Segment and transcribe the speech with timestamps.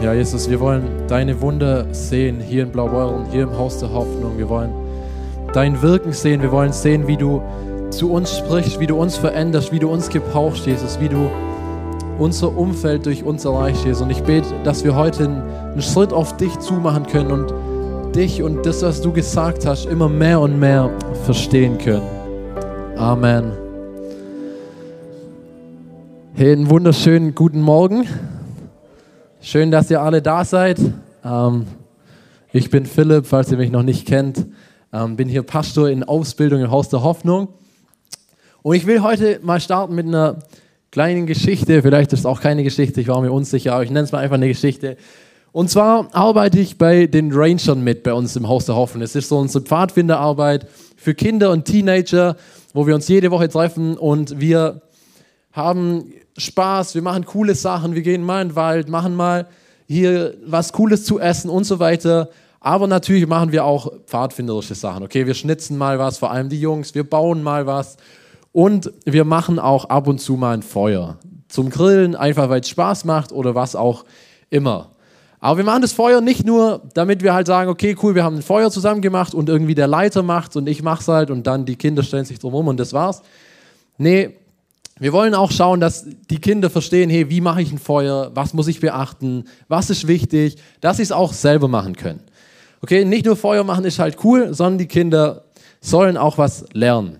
[0.00, 4.38] Ja, Jesus, wir wollen deine Wunder sehen hier in Blaubeuren, hier im Haus der Hoffnung.
[4.38, 4.70] Wir wollen
[5.52, 6.40] dein Wirken sehen.
[6.40, 7.42] Wir wollen sehen, wie du
[7.90, 11.28] zu uns sprichst, wie du uns veränderst, wie du uns gebrauchst, Jesus, wie du
[12.16, 14.02] unser Umfeld durch uns erreichst, Jesus.
[14.02, 18.64] Und ich bete, dass wir heute einen Schritt auf dich zumachen können und dich und
[18.64, 20.90] das, was du gesagt hast, immer mehr und mehr
[21.24, 22.06] verstehen können.
[22.96, 23.50] Amen.
[26.34, 28.06] Hey, einen wunderschönen guten Morgen.
[29.40, 30.80] Schön, dass ihr alle da seid.
[31.24, 31.66] Ähm,
[32.52, 34.46] ich bin Philipp, falls ihr mich noch nicht kennt.
[34.92, 37.46] Ähm, bin hier Pastor in Ausbildung im Haus der Hoffnung.
[38.62, 40.40] Und ich will heute mal starten mit einer
[40.90, 41.82] kleinen Geschichte.
[41.82, 44.18] Vielleicht ist es auch keine Geschichte, ich war mir unsicher, aber ich nenne es mal
[44.18, 44.96] einfach eine Geschichte.
[45.52, 49.02] Und zwar arbeite ich bei den Rangern mit bei uns im Haus der Hoffnung.
[49.02, 50.66] Es ist so unsere Pfadfinderarbeit
[50.96, 52.36] für Kinder und Teenager,
[52.74, 54.82] wo wir uns jede Woche treffen und wir
[55.52, 59.46] haben Spaß, wir machen coole Sachen, wir gehen mal in den Wald, machen mal
[59.86, 62.30] hier was Cooles zu essen und so weiter.
[62.60, 65.04] Aber natürlich machen wir auch pfadfinderische Sachen.
[65.04, 67.96] Okay, wir schnitzen mal was, vor allem die Jungs, wir bauen mal was
[68.52, 71.18] und wir machen auch ab und zu mal ein Feuer.
[71.48, 74.04] Zum Grillen, einfach weil es Spaß macht oder was auch
[74.50, 74.90] immer.
[75.40, 78.36] Aber wir machen das Feuer nicht nur, damit wir halt sagen, okay, cool, wir haben
[78.36, 81.64] ein Feuer zusammen gemacht und irgendwie der Leiter macht und ich mach's halt und dann
[81.64, 83.22] die Kinder stellen sich drum um und das war's.
[83.98, 84.36] Nee,
[85.00, 88.30] wir wollen auch schauen, dass die Kinder verstehen, hey, wie mache ich ein Feuer?
[88.34, 89.44] Was muss ich beachten?
[89.68, 90.56] Was ist wichtig?
[90.80, 92.20] Dass sie es auch selber machen können.
[92.80, 95.44] Okay, nicht nur Feuer machen ist halt cool, sondern die Kinder
[95.80, 97.18] sollen auch was lernen.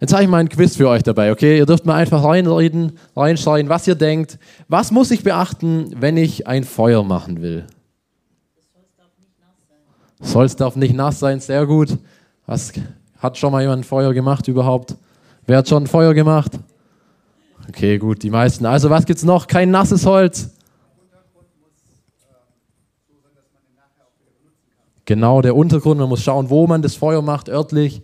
[0.00, 1.58] Jetzt habe ich mal ein Quiz für euch dabei, okay?
[1.58, 4.38] Ihr dürft mal einfach reinreden, reinschreien, was ihr denkt.
[4.68, 7.66] Was muss ich beachten, wenn ich ein Feuer machen will?
[10.22, 11.98] Solz darf nicht nass sein, sehr gut.
[12.46, 12.72] Was,
[13.20, 14.96] hat schon mal jemand ein Feuer gemacht überhaupt?
[15.46, 16.52] Wer hat schon ein Feuer gemacht?
[17.70, 18.66] Okay, gut, die meisten.
[18.66, 19.46] Also was gibt es noch?
[19.46, 20.50] Kein nasses Holz.
[25.04, 28.02] Genau, der Untergrund, man muss schauen, wo man das Feuer macht, örtlich.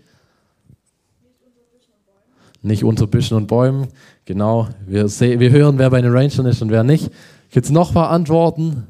[2.63, 3.89] Nicht unter Büschen und Bäumen.
[4.25, 7.11] Genau, wir, sehen, wir hören, wer bei den Rangern ist und wer nicht.
[7.51, 8.87] Gibt es noch paar Antworten?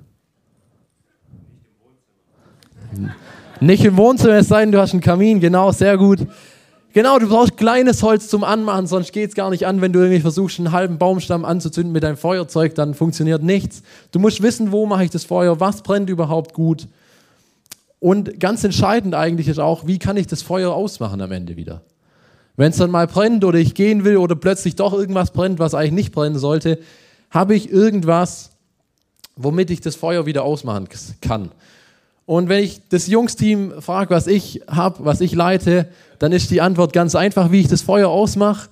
[3.61, 5.41] Nicht im Wohnzimmer, es sei denn, du hast einen Kamin.
[5.41, 6.27] Genau, sehr gut.
[6.97, 9.99] Genau, du brauchst kleines Holz zum Anmachen, sonst geht es gar nicht an, wenn du
[9.99, 13.83] irgendwie versuchst, einen halben Baumstamm anzuzünden mit deinem Feuerzeug, dann funktioniert nichts.
[14.13, 16.89] Du musst wissen, wo mache ich das Feuer, was brennt überhaupt gut.
[18.01, 21.83] Und ganz entscheidend eigentlich ist auch, wie kann ich das Feuer ausmachen am Ende wieder.
[22.57, 25.75] Wenn es dann mal brennt oder ich gehen will oder plötzlich doch irgendwas brennt, was
[25.75, 26.79] eigentlich nicht brennen sollte,
[27.31, 28.53] habe ich irgendwas,
[29.37, 30.89] womit ich das Feuer wieder ausmachen
[31.21, 31.51] kann.
[32.27, 35.87] Und wenn ich das Jungsteam frage, was ich habe, was ich leite,
[36.19, 38.69] dann ist die Antwort ganz einfach, wie ich das Feuer ausmache.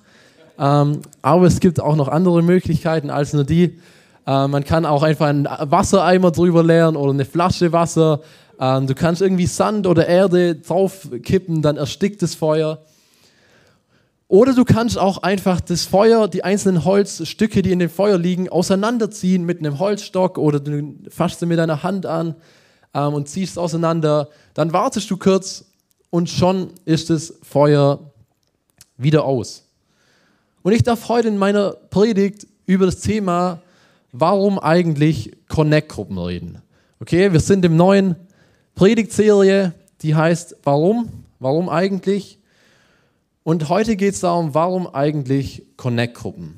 [0.59, 3.79] Ähm, aber es gibt auch noch andere Möglichkeiten als nur die.
[4.27, 8.19] Äh, man kann auch einfach einen Wassereimer drüber leeren oder eine Flasche Wasser.
[8.59, 12.79] Ähm, du kannst irgendwie Sand oder Erde draufkippen, dann erstickt das Feuer.
[14.27, 18.49] Oder du kannst auch einfach das Feuer, die einzelnen Holzstücke, die in dem Feuer liegen,
[18.49, 22.35] auseinanderziehen mit einem Holzstock oder du fasst sie mit deiner Hand an
[22.95, 24.29] ähm, und ziehst auseinander.
[24.55, 25.65] Dann wartest du kurz
[26.09, 27.99] und schon ist das Feuer
[28.97, 29.63] wieder aus.
[30.63, 33.61] Und ich darf heute in meiner Predigt über das Thema,
[34.11, 36.61] warum eigentlich Connect-Gruppen reden.
[36.99, 38.15] Okay, wir sind im neuen
[38.73, 41.09] Predigtserie, die heißt Warum?
[41.39, 42.39] Warum eigentlich?
[43.43, 46.55] Und heute geht es darum, warum eigentlich Connect-Gruppen?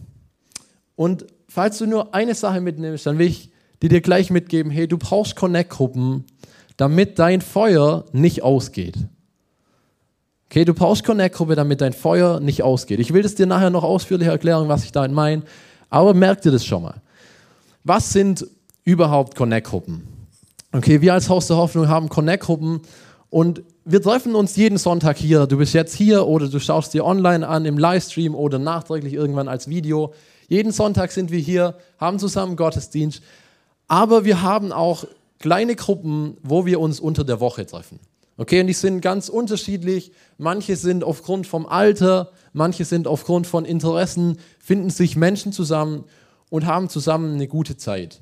[0.95, 3.49] Und falls du nur eine Sache mitnimmst, dann will ich
[3.81, 6.25] die dir gleich mitgeben, hey, du brauchst Connect-Gruppen,
[6.77, 8.95] damit dein Feuer nicht ausgeht.
[10.49, 12.99] Okay, du brauchst Connect-Gruppe, damit dein Feuer nicht ausgeht.
[12.99, 15.43] Ich will das dir nachher noch ausführlich erklären, was ich damit meine,
[15.89, 17.01] aber merk dir das schon mal.
[17.83, 18.47] Was sind
[18.83, 20.07] überhaupt Connect-Gruppen?
[20.71, 22.81] Okay, wir als Haus der Hoffnung haben Connect-Gruppen
[23.29, 25.47] und wir treffen uns jeden Sonntag hier.
[25.47, 29.47] Du bist jetzt hier oder du schaust dir online an im Livestream oder nachträglich irgendwann
[29.47, 30.13] als Video.
[30.49, 33.21] Jeden Sonntag sind wir hier, haben zusammen Gottesdienst
[33.87, 35.05] aber wir haben auch
[35.39, 37.99] kleine Gruppen, wo wir uns unter der Woche treffen.
[38.39, 40.11] Okay, und die sind ganz unterschiedlich.
[40.37, 46.03] Manche sind aufgrund vom Alter, manche sind aufgrund von Interessen, finden sich Menschen zusammen
[46.49, 48.21] und haben zusammen eine gute Zeit.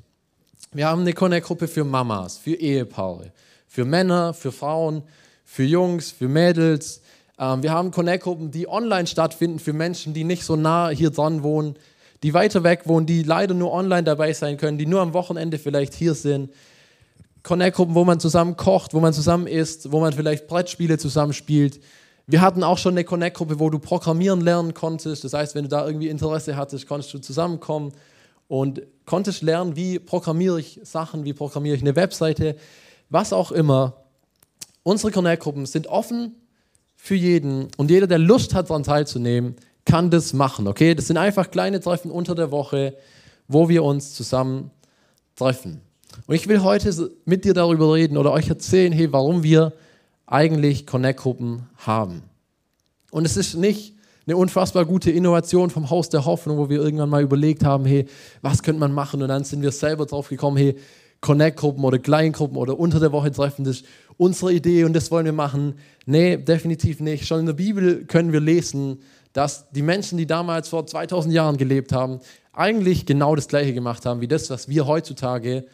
[0.72, 3.32] Wir haben eine Connect-Gruppe für Mamas, für Ehepaare,
[3.66, 5.02] für Männer, für Frauen,
[5.44, 7.02] für Jungs, für Mädels.
[7.38, 11.42] Ähm, wir haben Connect-Gruppen, die online stattfinden für Menschen, die nicht so nah hier dran
[11.42, 11.76] wohnen,
[12.22, 15.58] die weiter weg wohnen, die leider nur online dabei sein können, die nur am Wochenende
[15.58, 16.50] vielleicht hier sind.
[17.42, 21.80] Connect-Gruppen, wo man zusammen kocht, wo man zusammen isst, wo man vielleicht Brettspiele zusammen spielt.
[22.26, 25.22] Wir hatten auch schon eine Connect-Gruppe, wo du programmieren lernen konntest.
[25.22, 27.92] Das heißt, wenn du da irgendwie Interesse hattest, konntest du zusammenkommen
[28.48, 32.56] und konntest lernen, wie programmiere ich Sachen, wie programmiere ich eine Webseite,
[33.10, 34.02] was auch immer.
[34.82, 36.34] Unsere Connect-Gruppen sind offen
[36.96, 39.54] für jeden und jeder, der Lust hat, daran teilzunehmen,
[39.86, 40.68] kann das machen.
[40.68, 42.94] Okay, das sind einfach kleine Treffen unter der Woche,
[43.48, 44.70] wo wir uns zusammen
[45.36, 45.80] treffen.
[46.26, 49.72] Und ich will heute mit dir darüber reden oder euch erzählen, hey, warum wir
[50.26, 52.22] eigentlich Connect-Gruppen haben.
[53.10, 53.94] Und es ist nicht
[54.26, 58.06] eine unfassbar gute Innovation vom Haus der Hoffnung, wo wir irgendwann mal überlegt haben, hey,
[58.42, 59.22] was könnte man machen?
[59.22, 60.76] Und dann sind wir selber drauf gekommen, hey,
[61.20, 63.86] Connect-Gruppen oder Kleingruppen oder unter der Woche treffen, das ist
[64.16, 65.74] unsere Idee und das wollen wir machen.
[66.06, 67.26] Nee, definitiv nicht.
[67.26, 68.98] Schon in der Bibel können wir lesen,
[69.36, 72.20] dass die Menschen, die damals vor 2000 Jahren gelebt haben,
[72.54, 75.66] eigentlich genau das Gleiche gemacht haben, wie das, was wir heutzutage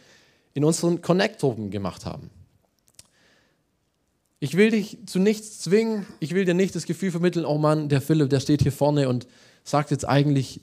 [0.53, 2.29] in unseren Connect-Gruppen gemacht haben.
[4.41, 6.05] Ich will dich zu nichts zwingen.
[6.19, 9.07] Ich will dir nicht das Gefühl vermitteln, oh Mann, der Philipp, der steht hier vorne
[9.07, 9.27] und
[9.63, 10.59] sagt jetzt eigentlich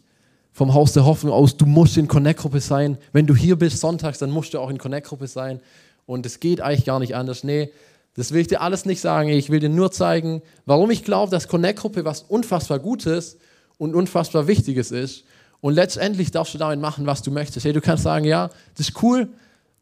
[0.52, 2.98] vom Haus der Hoffnung aus, du musst in Connect-Gruppe sein.
[3.14, 5.60] Wenn du hier bist sonntags, dann musst du auch in Connect-Gruppe sein.
[6.04, 7.44] Und es geht eigentlich gar nicht anders.
[7.44, 7.70] Nee,
[8.14, 9.28] das will ich dir alles nicht sagen.
[9.28, 13.38] Ich will dir nur zeigen, warum ich glaube, dass Connect-Gruppe was unfassbar Gutes
[13.78, 15.24] und unfassbar Wichtiges ist.
[15.60, 17.64] Und letztendlich darfst du damit machen, was du möchtest.
[17.64, 19.28] Hey, du kannst sagen, ja, das ist cool,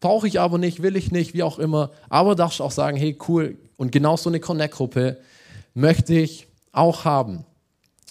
[0.00, 1.90] brauche ich aber nicht, will ich nicht, wie auch immer.
[2.08, 5.18] Aber darfst auch sagen, hey, cool, und genau so eine Connect-Gruppe
[5.74, 7.44] möchte ich auch haben.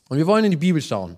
[0.09, 1.17] Und wir wollen in die Bibel schauen.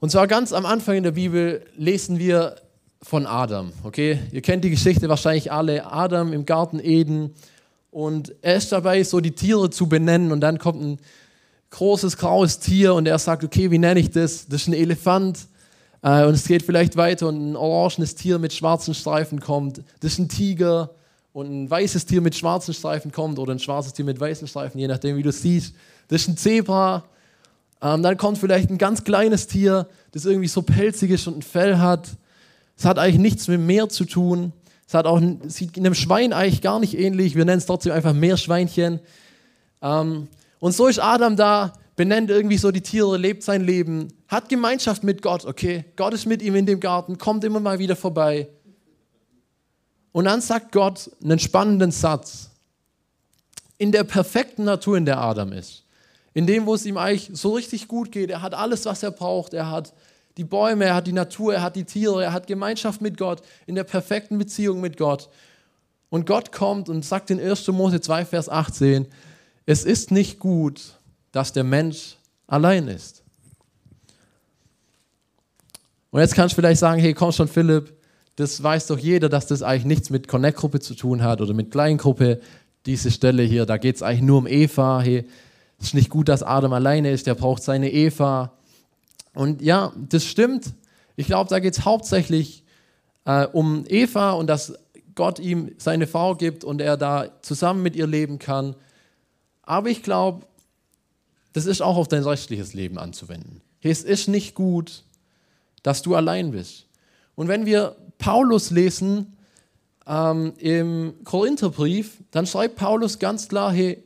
[0.00, 2.56] Und zwar ganz am Anfang in der Bibel lesen wir
[3.02, 3.72] von Adam.
[3.84, 5.86] Okay, ihr kennt die Geschichte wahrscheinlich alle.
[5.86, 7.34] Adam im Garten Eden
[7.96, 10.98] und er ist dabei, so die Tiere zu benennen und dann kommt ein
[11.70, 14.48] großes graues Tier und er sagt, okay, wie nenne ich das?
[14.48, 15.46] Das ist ein Elefant.
[16.02, 19.78] Äh, und es geht vielleicht weiter und ein orangenes Tier mit schwarzen Streifen kommt.
[20.00, 20.90] Das ist ein Tiger
[21.32, 24.78] und ein weißes Tier mit schwarzen Streifen kommt oder ein schwarzes Tier mit weißen Streifen,
[24.78, 25.74] je nachdem, wie du es siehst.
[26.08, 27.02] Das ist ein Zebra.
[27.80, 31.42] Ähm, dann kommt vielleicht ein ganz kleines Tier, das irgendwie so pelzig ist und ein
[31.42, 32.10] Fell hat.
[32.76, 34.52] Es hat eigentlich nichts mit Meer zu tun.
[34.86, 37.34] Es hat auch, sieht einem Schwein eigentlich gar nicht ähnlich.
[37.34, 39.00] Wir nennen es trotzdem einfach Meerschweinchen.
[39.82, 40.28] Ähm,
[40.60, 45.02] und so ist Adam da, benennt irgendwie so die Tiere, lebt sein Leben, hat Gemeinschaft
[45.02, 45.84] mit Gott, okay?
[45.96, 48.48] Gott ist mit ihm in dem Garten, kommt immer mal wieder vorbei.
[50.12, 52.50] Und dann sagt Gott einen spannenden Satz.
[53.78, 55.84] In der perfekten Natur, in der Adam ist,
[56.32, 59.10] in dem, wo es ihm eigentlich so richtig gut geht, er hat alles, was er
[59.10, 59.92] braucht, er hat
[60.36, 63.42] die Bäume, er hat die Natur, er hat die Tiere, er hat Gemeinschaft mit Gott,
[63.66, 65.30] in der perfekten Beziehung mit Gott.
[66.08, 67.66] Und Gott kommt und sagt in 1.
[67.68, 69.06] Mose 2, Vers 18,
[69.64, 70.98] es ist nicht gut,
[71.32, 72.16] dass der Mensch
[72.46, 73.22] allein ist.
[76.10, 77.94] Und jetzt kannst du vielleicht sagen, hey, komm schon, Philipp,
[78.36, 81.70] das weiß doch jeder, dass das eigentlich nichts mit Connect-Gruppe zu tun hat oder mit
[81.70, 82.40] Kleingruppe.
[82.84, 85.00] Diese Stelle hier, da geht es eigentlich nur um Eva.
[85.00, 85.26] Hey,
[85.78, 88.52] es ist nicht gut, dass Adam alleine ist, der braucht seine Eva.
[89.36, 90.72] Und ja, das stimmt.
[91.14, 92.64] Ich glaube, da geht es hauptsächlich
[93.26, 94.72] äh, um Eva und dass
[95.14, 98.74] Gott ihm seine Frau gibt und er da zusammen mit ihr leben kann.
[99.62, 100.46] Aber ich glaube,
[101.52, 103.60] das ist auch auf dein restliches Leben anzuwenden.
[103.82, 105.04] Es ist nicht gut,
[105.82, 106.86] dass du allein bist.
[107.34, 109.36] Und wenn wir Paulus lesen
[110.06, 114.02] ähm, im Korintherbrief, dann schreibt Paulus ganz klar, hey,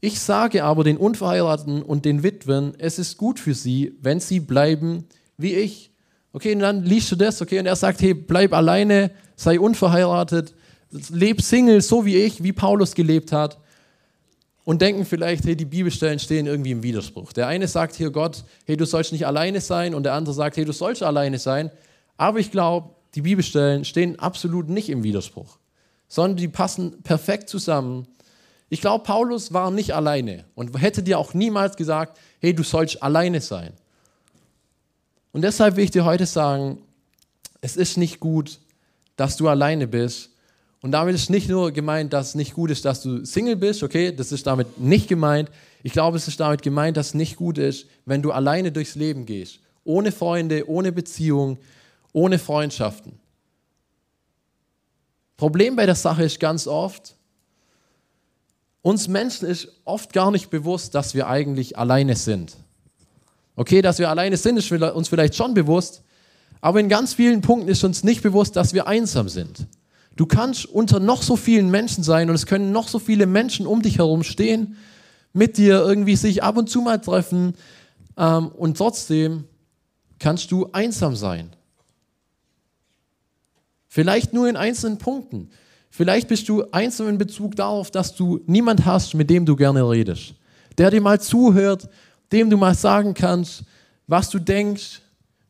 [0.00, 4.40] ich sage aber den Unverheirateten und den Witwen, es ist gut für sie, wenn sie
[4.40, 5.04] bleiben
[5.36, 5.90] wie ich.
[6.32, 10.54] Okay, und dann liest du das, okay, und er sagt, hey, bleib alleine, sei unverheiratet,
[11.10, 13.58] leb Single, so wie ich, wie Paulus gelebt hat.
[14.64, 17.32] Und denken vielleicht, hey, die Bibelstellen stehen irgendwie im Widerspruch.
[17.32, 20.58] Der eine sagt hier Gott, hey, du sollst nicht alleine sein, und der andere sagt,
[20.58, 21.70] hey, du sollst alleine sein.
[22.18, 25.58] Aber ich glaube, die Bibelstellen stehen absolut nicht im Widerspruch,
[26.06, 28.06] sondern die passen perfekt zusammen
[28.70, 33.02] ich glaube, Paulus war nicht alleine und hätte dir auch niemals gesagt, hey, du sollst
[33.02, 33.72] alleine sein.
[35.32, 36.78] Und deshalb will ich dir heute sagen,
[37.60, 38.60] es ist nicht gut,
[39.16, 40.30] dass du alleine bist.
[40.80, 43.82] Und damit ist nicht nur gemeint, dass es nicht gut ist, dass du Single bist,
[43.82, 45.50] okay, das ist damit nicht gemeint.
[45.82, 48.94] Ich glaube, es ist damit gemeint, dass es nicht gut ist, wenn du alleine durchs
[48.94, 49.60] Leben gehst.
[49.84, 51.58] Ohne Freunde, ohne Beziehung,
[52.12, 53.18] ohne Freundschaften.
[55.36, 57.14] Problem bei der Sache ist ganz oft,
[58.82, 62.56] uns Menschen ist oft gar nicht bewusst, dass wir eigentlich alleine sind.
[63.56, 66.02] Okay, dass wir alleine sind, ist uns vielleicht schon bewusst,
[66.60, 69.66] aber in ganz vielen Punkten ist uns nicht bewusst, dass wir einsam sind.
[70.16, 73.66] Du kannst unter noch so vielen Menschen sein und es können noch so viele Menschen
[73.66, 74.76] um dich herum stehen,
[75.32, 77.54] mit dir irgendwie sich ab und zu mal treffen
[78.16, 79.44] ähm, und trotzdem
[80.18, 81.50] kannst du einsam sein.
[83.88, 85.50] Vielleicht nur in einzelnen Punkten.
[85.90, 89.88] Vielleicht bist du einsam in Bezug darauf, dass du niemand hast, mit dem du gerne
[89.88, 90.34] redest.
[90.76, 91.88] Der dir mal zuhört,
[92.30, 93.62] dem du mal sagen kannst,
[94.06, 95.00] was du denkst,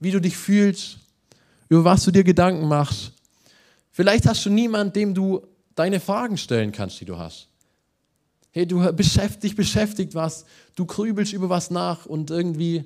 [0.01, 0.99] wie du dich fühlst.
[1.69, 3.13] über was du dir Gedanken machst.
[3.93, 5.43] Vielleicht hast du niemanden, dem du
[5.75, 7.49] deine Fragen stellen kannst, die du hast.
[8.51, 12.85] Hey, du beschäftigt, beschäftigt was, du grübelst über was nach und irgendwie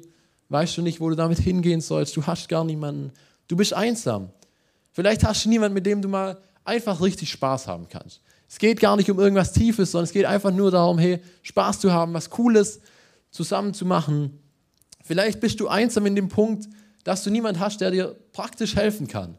[0.49, 2.16] weißt du nicht, wo du damit hingehen sollst.
[2.16, 3.12] Du hast gar niemanden.
[3.49, 4.30] Du bist einsam.
[4.90, 8.21] Vielleicht hast du niemanden, mit dem du mal einfach richtig Spaß haben kannst.
[8.49, 11.81] Es geht gar nicht um irgendwas Tiefes, sondern es geht einfach nur darum, hey, Spaß
[11.81, 12.81] zu haben, was Cooles
[13.31, 14.38] zusammen zu machen.
[15.02, 16.69] Vielleicht bist du einsam in dem Punkt,
[17.04, 19.37] dass du niemanden hast, der dir praktisch helfen kann.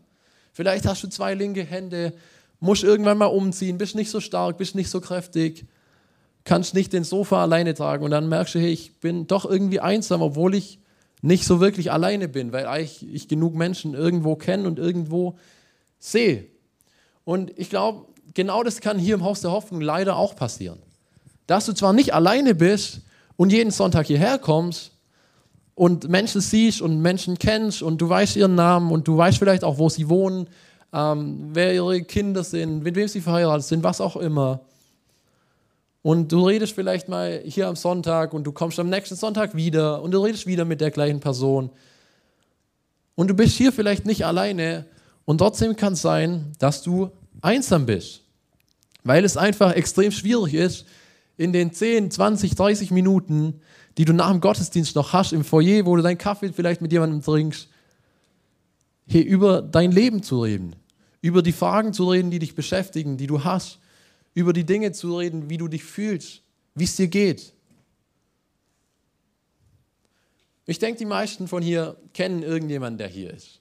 [0.52, 2.14] Vielleicht hast du zwei linke Hände,
[2.60, 5.66] musst irgendwann mal umziehen, bist nicht so stark, bist nicht so kräftig,
[6.44, 9.80] kannst nicht den Sofa alleine tragen und dann merkst du, hey, ich bin doch irgendwie
[9.80, 10.80] einsam, obwohl ich
[11.22, 15.38] nicht so wirklich alleine bin, weil ich, ich genug Menschen irgendwo kenne und irgendwo
[16.00, 16.48] sehe.
[17.26, 20.80] Und ich glaube, genau das kann hier im Haus der Hoffnung leider auch passieren.
[21.48, 23.02] Dass du zwar nicht alleine bist
[23.36, 24.92] und jeden Sonntag hierher kommst
[25.76, 29.64] und Menschen siehst und Menschen kennst und du weißt ihren Namen und du weißt vielleicht
[29.64, 30.48] auch, wo sie wohnen,
[30.94, 34.62] ähm, wer ihre Kinder sind, mit wem sie verheiratet sind, was auch immer.
[36.04, 40.02] Und du redest vielleicht mal hier am Sonntag und du kommst am nächsten Sonntag wieder
[40.02, 41.70] und du redest wieder mit der gleichen Person.
[43.16, 44.86] Und du bist hier vielleicht nicht alleine
[45.26, 47.12] und trotzdem kann es sein, dass du
[47.42, 48.22] einsam bist,
[49.04, 50.86] weil es einfach extrem schwierig ist,
[51.38, 53.62] in den 10, 20, 30 Minuten,
[53.98, 56.92] die du nach dem Gottesdienst noch hast im Foyer, wo du deinen Kaffee vielleicht mit
[56.92, 57.70] jemandem trinkst,
[59.08, 60.76] hier über dein Leben zu reden,
[61.22, 63.80] über die Fragen zu reden, die dich beschäftigen, die du hast,
[64.34, 66.42] über die Dinge zu reden, wie du dich fühlst,
[66.76, 67.54] wie es dir geht.
[70.66, 73.60] Ich denke, die meisten von hier kennen irgendjemanden, der hier ist.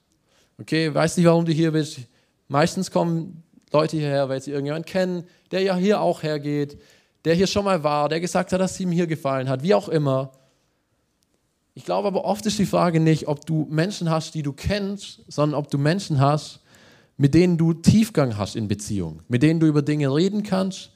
[0.60, 2.00] Okay, weiß nicht, warum du hier bist.
[2.48, 3.42] Meistens kommen
[3.72, 6.78] Leute hierher, weil sie irgendjemanden kennen, der ja hier auch hergeht,
[7.24, 9.74] der hier schon mal war, der gesagt hat, dass es ihm hier gefallen hat, wie
[9.74, 10.32] auch immer.
[11.74, 15.20] Ich glaube aber oft ist die Frage nicht, ob du Menschen hast, die du kennst,
[15.28, 16.60] sondern ob du Menschen hast,
[17.16, 20.90] mit denen du Tiefgang hast in Beziehung, mit denen du über Dinge reden kannst,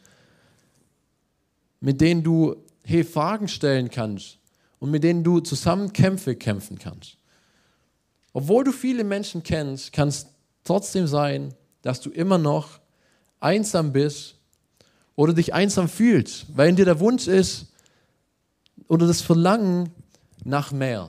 [1.80, 4.38] mit denen du hey, Fragen stellen kannst
[4.78, 7.16] und mit denen du zusammen Kämpfe kämpfen kannst.
[8.36, 10.26] Obwohl du viele Menschen kennst, kann es
[10.62, 12.80] trotzdem sein, dass du immer noch
[13.40, 14.34] einsam bist
[15.14, 17.72] oder dich einsam fühlst, weil in dir der Wunsch ist
[18.88, 19.88] oder das Verlangen
[20.44, 21.08] nach mehr.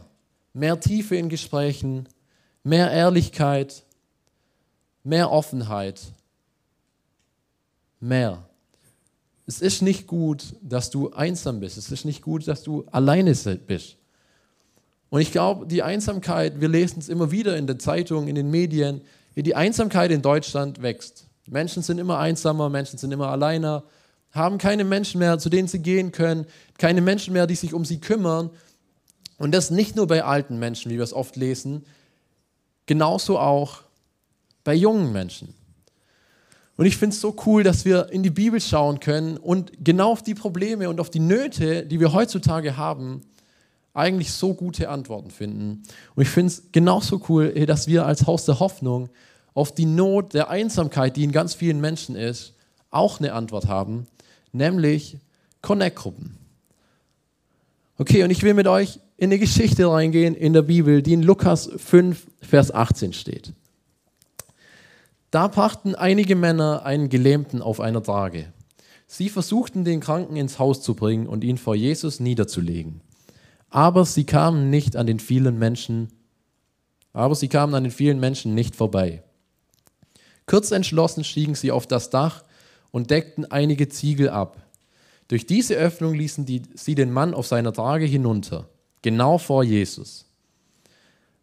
[0.53, 2.07] Mehr Tiefe in Gesprächen,
[2.63, 3.83] mehr Ehrlichkeit,
[5.03, 5.99] mehr Offenheit,
[7.99, 8.47] mehr.
[9.45, 11.75] Es ist nicht gut, dass du einsam bist.
[11.75, 13.35] Es ist nicht gut, dass du alleine
[13.67, 13.97] bist.
[15.09, 18.51] Und ich glaube, die Einsamkeit, wir lesen es immer wieder in den Zeitungen, in den
[18.51, 19.01] Medien,
[19.35, 21.27] die Einsamkeit in Deutschland wächst.
[21.47, 23.83] Menschen sind immer einsamer, Menschen sind immer alleiner,
[24.31, 26.45] haben keine Menschen mehr, zu denen sie gehen können,
[26.77, 28.49] keine Menschen mehr, die sich um sie kümmern.
[29.37, 31.85] Und das nicht nur bei alten Menschen, wie wir es oft lesen,
[32.85, 33.83] genauso auch
[34.63, 35.53] bei jungen Menschen.
[36.75, 40.11] Und ich finde es so cool, dass wir in die Bibel schauen können und genau
[40.11, 43.21] auf die Probleme und auf die Nöte, die wir heutzutage haben,
[43.97, 45.83] eigentlich so gute Antworten finden.
[46.15, 49.09] Und ich finde es genauso cool, dass wir als Haus der Hoffnung
[49.53, 52.53] auf die Not der Einsamkeit, die in ganz vielen Menschen ist,
[52.91, 54.07] auch eine Antwort haben,
[54.51, 55.17] nämlich
[55.61, 56.37] Connect-Gruppen.
[57.97, 61.23] Okay, und ich will mit euch in eine Geschichte reingehen in der Bibel, die in
[61.23, 63.53] Lukas 5, Vers 18 steht.
[65.31, 68.53] Da brachten einige Männer einen Gelähmten auf einer Trage.
[69.07, 73.01] Sie versuchten, den Kranken ins Haus zu bringen und ihn vor Jesus niederzulegen.
[73.69, 76.09] Aber sie kamen nicht an den vielen Menschen,
[77.13, 79.23] aber sie kamen an den vielen Menschen nicht vorbei.
[80.45, 82.43] Kurz entschlossen stiegen sie auf das Dach
[82.91, 84.57] und deckten einige Ziegel ab.
[85.27, 88.69] Durch diese Öffnung ließen die, sie den Mann auf seiner Trage hinunter,
[89.01, 90.25] genau vor Jesus.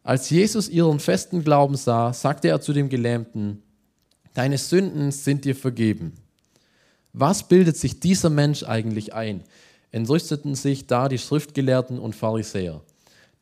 [0.02, 3.62] Als Jesus ihren festen Glauben sah, sagte er zu dem Gelähmten,
[4.35, 6.14] Deine Sünden sind dir vergeben.
[7.12, 9.45] Was bildet sich dieser Mensch eigentlich ein?
[9.95, 12.81] Entrüsteten sich da die Schriftgelehrten und Pharisäer.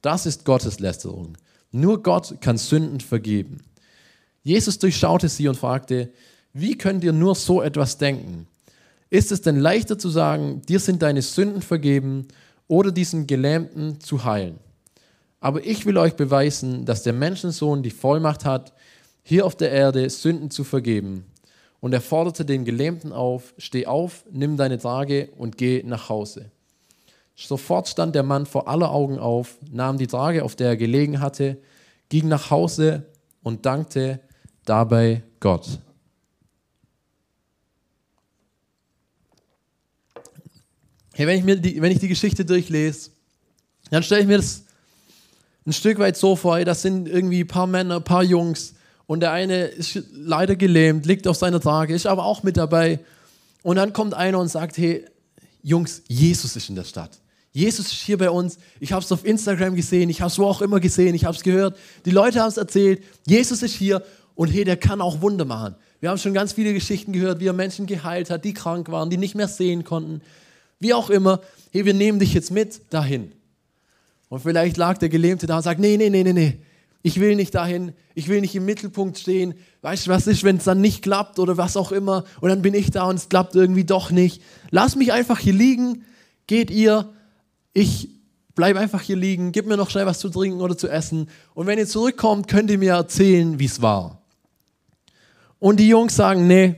[0.02, 1.38] Das ist Gotteslästerung.
[1.70, 3.62] Nur Gott kann Sünden vergeben.
[4.42, 6.12] Jesus durchschaute sie und fragte,
[6.52, 8.46] wie könnt ihr nur so etwas denken?
[9.08, 12.28] Ist es denn leichter zu sagen, dir sind deine Sünden vergeben
[12.68, 14.58] oder diesen Gelähmten zu heilen?
[15.40, 18.74] Aber ich will euch beweisen, dass der Menschensohn die Vollmacht hat,
[19.22, 21.24] hier auf der Erde Sünden zu vergeben.
[21.82, 26.52] Und er forderte den Gelähmten auf, steh auf, nimm deine Trage und geh nach Hause.
[27.34, 31.18] Sofort stand der Mann vor aller Augen auf, nahm die Trage, auf der er gelegen
[31.18, 31.58] hatte,
[32.08, 33.04] ging nach Hause
[33.42, 34.20] und dankte
[34.64, 35.80] dabei Gott.
[41.14, 43.10] Hey, wenn, ich mir die, wenn ich die Geschichte durchlese,
[43.90, 44.62] dann stelle ich mir das
[45.66, 48.74] ein Stück weit so vor, das sind irgendwie ein paar Männer, ein paar Jungs,
[49.12, 52.98] Und der eine ist leider gelähmt, liegt auf seiner Trage, ist aber auch mit dabei.
[53.62, 55.04] Und dann kommt einer und sagt, hey,
[55.62, 57.18] Jungs, Jesus ist in der Stadt.
[57.52, 58.56] Jesus ist hier bei uns.
[58.80, 61.36] Ich habe es auf Instagram gesehen, ich habe es wo auch immer gesehen, ich habe
[61.36, 61.76] es gehört.
[62.06, 63.04] Die Leute haben es erzählt.
[63.26, 64.02] Jesus ist hier
[64.34, 65.74] und hey, der kann auch Wunder machen.
[66.00, 69.10] Wir haben schon ganz viele Geschichten gehört, wie er Menschen geheilt hat, die krank waren,
[69.10, 70.22] die nicht mehr sehen konnten.
[70.80, 71.42] Wie auch immer.
[71.70, 73.32] Hey, wir nehmen dich jetzt mit dahin.
[74.30, 76.58] Und vielleicht lag der Gelähmte da und sagt, nee, nee, nee, nee, nee.
[77.02, 79.54] Ich will nicht dahin, ich will nicht im Mittelpunkt stehen.
[79.80, 82.62] Weißt du, was ist, wenn es dann nicht klappt oder was auch immer und dann
[82.62, 84.42] bin ich da und es klappt irgendwie doch nicht.
[84.70, 86.04] Lass mich einfach hier liegen,
[86.46, 87.12] geht ihr,
[87.72, 88.10] ich
[88.54, 91.66] bleibe einfach hier liegen, gib mir noch schnell was zu trinken oder zu essen und
[91.66, 94.22] wenn ihr zurückkommt, könnt ihr mir erzählen, wie es war.
[95.58, 96.76] Und die Jungs sagen, nee,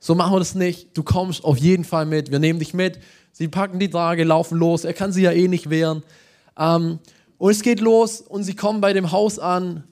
[0.00, 2.98] so machen wir das nicht, du kommst auf jeden Fall mit, wir nehmen dich mit.
[3.30, 6.02] Sie packen die Trage, laufen los, er kann sie ja eh nicht wehren.
[6.58, 6.98] Ähm,
[7.42, 9.82] und es geht los und sie kommen bei dem Haus an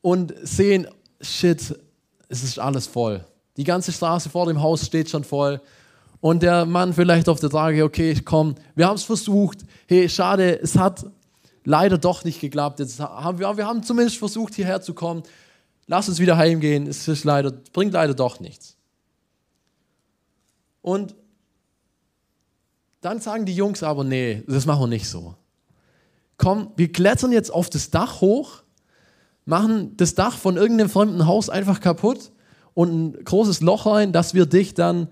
[0.00, 0.86] und sehen,
[1.20, 1.78] shit,
[2.30, 3.26] es ist alles voll.
[3.58, 5.60] Die ganze Straße vor dem Haus steht schon voll.
[6.22, 9.58] Und der Mann vielleicht auf der Trage, okay, komm, wir haben es versucht.
[9.86, 11.04] Hey, schade, es hat
[11.64, 12.80] leider doch nicht geklappt.
[12.80, 15.24] Jetzt haben wir, wir haben zumindest versucht, hierher zu kommen.
[15.88, 16.86] Lass uns wieder heimgehen.
[16.86, 18.78] Es ist leider, bringt leider doch nichts.
[20.80, 21.14] Und
[23.02, 25.36] dann sagen die Jungs aber, nee, das machen wir nicht so
[26.42, 28.64] komm, wir klettern jetzt auf das Dach hoch,
[29.44, 32.32] machen das Dach von irgendeinem fremden Haus einfach kaputt
[32.74, 35.06] und ein großes Loch rein, dass wir dich dann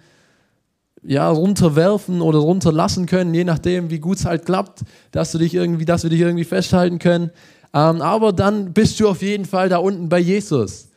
[1.05, 4.81] ja, runterwerfen oder runterlassen können, je nachdem, wie gut es halt klappt,
[5.13, 7.31] dass, du dich irgendwie, dass wir dich irgendwie festhalten können.
[7.73, 10.89] Ähm, aber dann bist du auf jeden Fall da unten bei Jesus.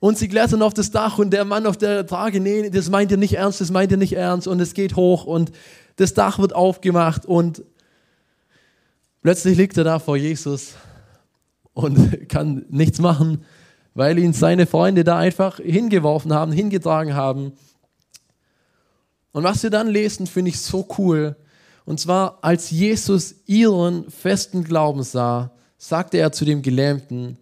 [0.00, 3.12] Und sie klettern auf das Dach und der Mann auf der Trage, nee, das meint
[3.12, 5.52] ihr nicht ernst, das meint ihr nicht ernst und es geht hoch und
[5.94, 7.62] das Dach wird aufgemacht und
[9.26, 10.74] Plötzlich liegt er da vor Jesus
[11.72, 13.42] und kann nichts machen,
[13.92, 17.50] weil ihn seine Freunde da einfach hingeworfen haben, hingetragen haben.
[19.32, 21.34] Und was wir dann lesen, finde ich so cool.
[21.84, 27.36] Und zwar, als Jesus ihren festen Glauben sah, sagte er zu dem Gelähmten,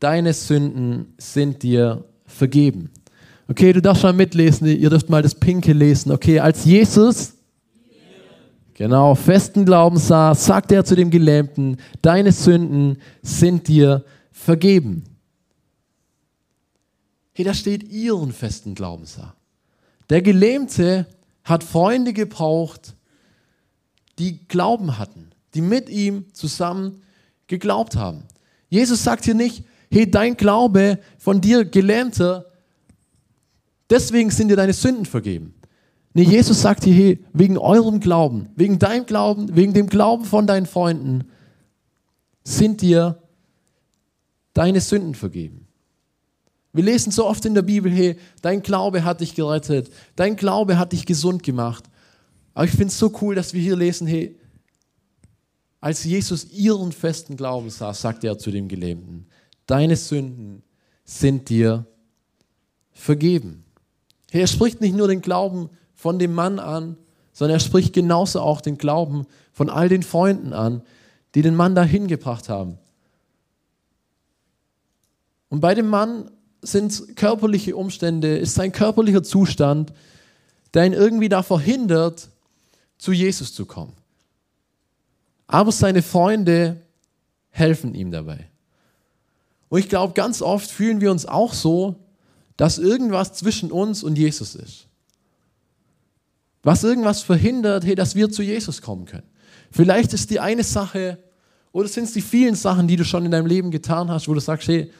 [0.00, 2.90] deine Sünden sind dir vergeben.
[3.46, 6.10] Okay, du darfst mal mitlesen, ihr dürft mal das Pinke lesen.
[6.10, 7.37] Okay, als Jesus
[8.78, 15.02] genau, festen Glauben sah, sagte er zu dem Gelähmten, deine Sünden sind dir vergeben.
[17.34, 19.34] Hey, da steht ihren festen Glauben sah.
[20.10, 21.06] Der Gelähmte
[21.42, 22.94] hat Freunde gebraucht,
[24.18, 27.02] die Glauben hatten, die mit ihm zusammen
[27.48, 28.22] geglaubt haben.
[28.68, 32.46] Jesus sagt hier nicht, hey, dein Glaube von dir Gelähmter,
[33.90, 35.57] deswegen sind dir deine Sünden vergeben.
[36.18, 40.48] Nee, Jesus sagt hier, hey, wegen eurem Glauben, wegen deinem Glauben, wegen dem Glauben von
[40.48, 41.30] deinen Freunden
[42.42, 43.22] sind dir
[44.52, 45.68] deine Sünden vergeben.
[46.72, 50.76] Wir lesen so oft in der Bibel, hey, dein Glaube hat dich gerettet, dein Glaube
[50.76, 51.84] hat dich gesund gemacht.
[52.52, 54.36] Aber ich finde es so cool, dass wir hier lesen, hey,
[55.80, 59.28] als Jesus ihren festen Glauben sah, sagte er zu dem Gelähmten,
[59.66, 60.64] deine Sünden
[61.04, 61.86] sind dir
[62.90, 63.62] vergeben.
[64.32, 66.96] Hey, er spricht nicht nur den Glauben von dem Mann an,
[67.32, 70.82] sondern er spricht genauso auch den Glauben von all den Freunden an,
[71.34, 72.78] die den Mann dahin gebracht haben.
[75.48, 76.30] Und bei dem Mann
[76.62, 79.92] sind körperliche Umstände, ist sein körperlicher Zustand,
[80.72, 82.28] der ihn irgendwie davor hindert,
[82.96, 83.94] zu Jesus zu kommen.
[85.48, 86.80] Aber seine Freunde
[87.50, 88.48] helfen ihm dabei.
[89.68, 91.96] Und ich glaube, ganz oft fühlen wir uns auch so,
[92.56, 94.87] dass irgendwas zwischen uns und Jesus ist
[96.62, 99.26] was irgendwas verhindert, hey, dass wir zu Jesus kommen können.
[99.70, 101.18] Vielleicht ist die eine Sache
[101.72, 104.34] oder sind es die vielen Sachen, die du schon in deinem Leben getan hast, wo
[104.34, 104.90] du sagst, hey,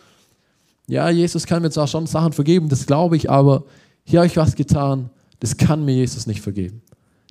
[0.87, 3.64] ja, Jesus kann mir zwar schon Sachen vergeben, das glaube ich, aber
[4.05, 6.83] hier habe ich was getan, das kann mir Jesus nicht vergeben.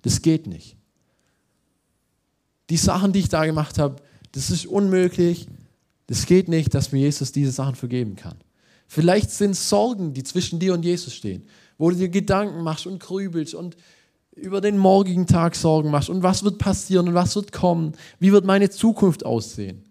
[0.03, 0.77] Das geht nicht.
[2.69, 3.95] Die Sachen, die ich da gemacht habe,
[4.31, 5.47] das ist unmöglich.
[6.07, 8.37] Das geht nicht, dass mir Jesus diese Sachen vergeben kann.
[8.87, 11.45] Vielleicht sind Sorgen, die zwischen dir und Jesus stehen,
[11.77, 13.75] wo du dir Gedanken machst und grübelst und
[14.37, 18.31] über den morgigen Tag Sorgen machst und was wird passieren und was wird kommen, wie
[18.31, 19.83] wird meine Zukunft aussehen.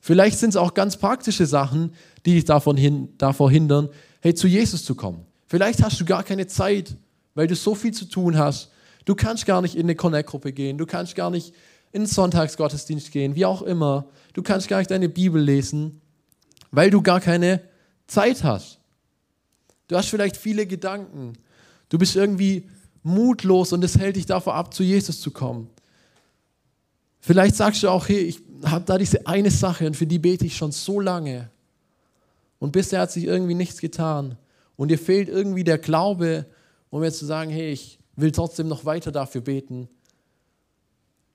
[0.00, 1.92] Vielleicht sind es auch ganz praktische Sachen,
[2.24, 3.88] die dich davon hin, davor hindern,
[4.20, 5.26] hey, zu Jesus zu kommen.
[5.46, 6.96] Vielleicht hast du gar keine Zeit,
[7.34, 8.70] weil du so viel zu tun hast.
[9.04, 11.52] Du kannst gar nicht in eine Connect-Gruppe gehen, du kannst gar nicht
[11.92, 14.06] in den Sonntagsgottesdienst gehen, wie auch immer.
[14.32, 16.00] Du kannst gar nicht deine Bibel lesen,
[16.70, 17.62] weil du gar keine
[18.06, 18.78] Zeit hast.
[19.88, 21.34] Du hast vielleicht viele Gedanken.
[21.88, 22.68] Du bist irgendwie
[23.06, 25.70] mutlos und es hält dich davor ab, zu Jesus zu kommen.
[27.20, 30.44] Vielleicht sagst du auch, hey, ich habe da diese eine Sache und für die bete
[30.44, 31.50] ich schon so lange.
[32.58, 34.36] und bisher hat sich irgendwie nichts getan
[34.76, 36.46] und dir fehlt irgendwie der Glaube,
[36.90, 39.88] um jetzt zu sagen, hey, ich will trotzdem noch weiter dafür beten.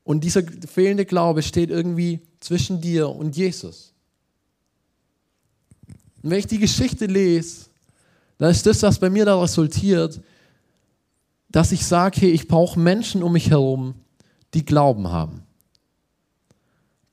[0.04, 3.94] Und dieser fehlende Glaube steht irgendwie zwischen dir und Jesus.
[6.24, 7.68] Und wenn ich die Geschichte lese,
[8.40, 10.20] dann ist das, was bei mir da resultiert,
[11.52, 13.96] dass ich sage, hey, ich brauche Menschen um mich herum,
[14.54, 15.44] die Glauben haben.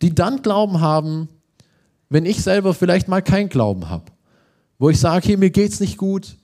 [0.00, 1.28] Die dann Glauben haben,
[2.08, 4.04] wenn ich selber vielleicht mal keinen Glauben habe.
[4.78, 6.36] Wo ich sage, hey, mir geht's nicht gut,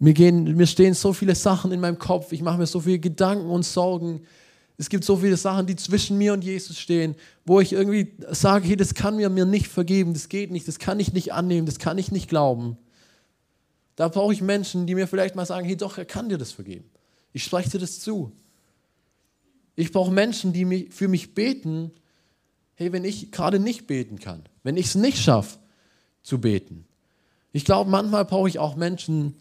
[0.00, 2.98] mir, gehen, mir stehen so viele Sachen in meinem Kopf, ich mache mir so viele
[2.98, 4.22] Gedanken und Sorgen.
[4.76, 8.66] Es gibt so viele Sachen, die zwischen mir und Jesus stehen, wo ich irgendwie sage,
[8.66, 11.66] hey, das kann mir, mir nicht vergeben, das geht nicht, das kann ich nicht annehmen,
[11.66, 12.76] das kann ich nicht glauben.
[13.96, 16.52] Da brauche ich Menschen, die mir vielleicht mal sagen, hey, doch, er kann dir das
[16.52, 16.88] vergeben.
[17.32, 18.32] Ich spreche dir das zu.
[19.76, 21.92] Ich brauche Menschen, die für mich beten,
[22.74, 25.58] hey, wenn ich gerade nicht beten kann, wenn ich es nicht schaffe
[26.22, 26.84] zu beten.
[27.52, 29.34] Ich glaube, manchmal brauche ich auch Menschen,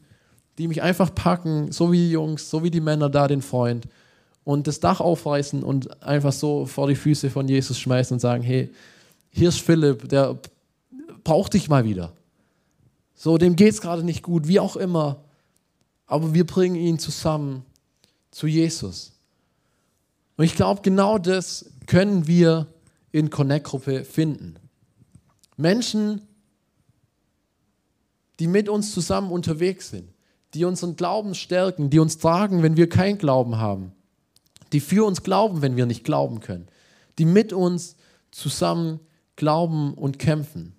[0.58, 3.88] die mich einfach packen, so wie die Jungs, so wie die Männer da, den Freund,
[4.44, 8.44] und das Dach aufreißen und einfach so vor die Füße von Jesus schmeißen und sagen,
[8.44, 8.70] hey,
[9.30, 10.40] hier ist Philipp, der
[11.24, 12.14] braucht dich mal wieder.
[13.14, 15.24] So, dem geht es gerade nicht gut, wie auch immer.
[16.06, 17.66] Aber wir bringen ihn zusammen
[18.38, 19.14] zu Jesus.
[20.36, 22.68] Und ich glaube, genau das können wir
[23.12, 24.60] in Connect-Gruppe finden.
[25.56, 26.22] Menschen,
[28.40, 30.14] die mit uns zusammen unterwegs sind,
[30.54, 33.94] die unseren Glauben stärken, die uns tragen, wenn wir keinen Glauben haben,
[34.72, 36.68] die für uns glauben, wenn wir nicht glauben können,
[37.18, 37.96] die mit uns
[38.30, 39.00] zusammen
[39.36, 40.76] glauben und kämpfen.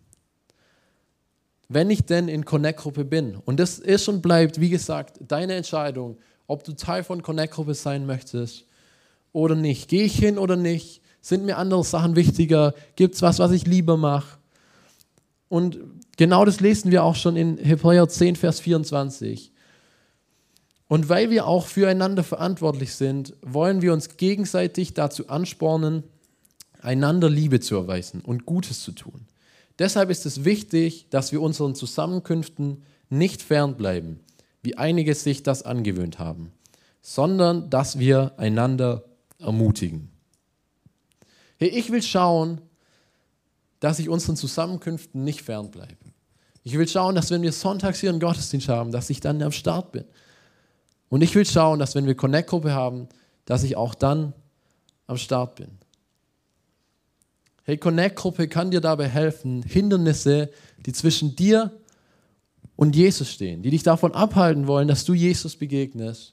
[1.68, 6.18] Wenn ich denn in Connect-Gruppe bin, und das ist und bleibt, wie gesagt, deine Entscheidung,
[6.48, 8.64] ob du Teil von Connect-Gruppe sein möchtest
[9.32, 9.88] oder nicht.
[9.88, 11.00] Gehe ich hin oder nicht?
[11.20, 12.74] Sind mir andere Sachen wichtiger?
[12.96, 14.38] Gibt es was, was ich lieber mache?
[15.48, 15.78] Und
[16.16, 19.52] genau das lesen wir auch schon in Hebräer 10, Vers 24.
[20.88, 26.02] Und weil wir auch füreinander verantwortlich sind, wollen wir uns gegenseitig dazu anspornen,
[26.80, 29.26] einander Liebe zu erweisen und Gutes zu tun.
[29.78, 34.20] Deshalb ist es wichtig, dass wir unseren Zusammenkünften nicht fernbleiben,
[34.62, 36.52] wie einige sich das angewöhnt haben,
[37.00, 39.04] sondern dass wir einander
[39.38, 40.10] ermutigen.
[41.58, 42.60] Hey, ich will schauen,
[43.80, 45.96] dass ich unseren Zusammenkünften nicht fernbleibe.
[46.64, 49.52] Ich will schauen, dass wenn wir sonntags hier einen Gottesdienst haben, dass ich dann am
[49.52, 50.04] Start bin.
[51.08, 53.08] Und ich will schauen, dass wenn wir Connect-Gruppe haben,
[53.44, 54.34] dass ich auch dann
[55.06, 55.78] am Start bin.
[57.62, 60.50] Hey, Connect-Gruppe kann dir dabei helfen, Hindernisse,
[60.84, 61.72] die zwischen dir
[62.78, 66.32] und Jesus stehen, die dich davon abhalten wollen, dass du Jesus begegnest,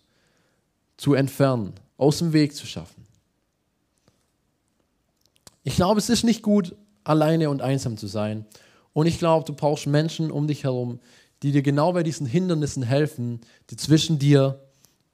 [0.95, 3.03] zu entfernen, aus dem Weg zu schaffen.
[5.63, 8.45] Ich glaube, es ist nicht gut, alleine und einsam zu sein.
[8.93, 10.99] Und ich glaube, du brauchst Menschen um dich herum,
[11.41, 14.61] die dir genau bei diesen Hindernissen helfen, die zwischen dir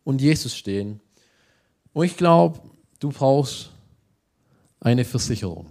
[0.03, 0.99] und Jesus stehen.
[1.93, 2.59] Und ich glaube,
[2.99, 3.71] du brauchst
[4.81, 5.67] eine Versicherung.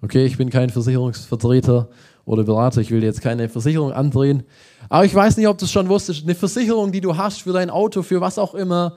[0.00, 1.90] Okay, ich bin kein Versicherungsvertreter
[2.26, 4.42] oder Berater, ich will jetzt keine Versicherung andrehen.
[4.90, 7.54] Aber ich weiß nicht, ob du es schon wusstest, eine Versicherung, die du hast für
[7.54, 8.96] dein Auto, für was auch immer,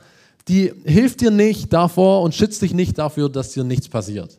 [0.50, 4.38] die hilft dir nicht davor und schützt dich nicht dafür, dass dir nichts passiert.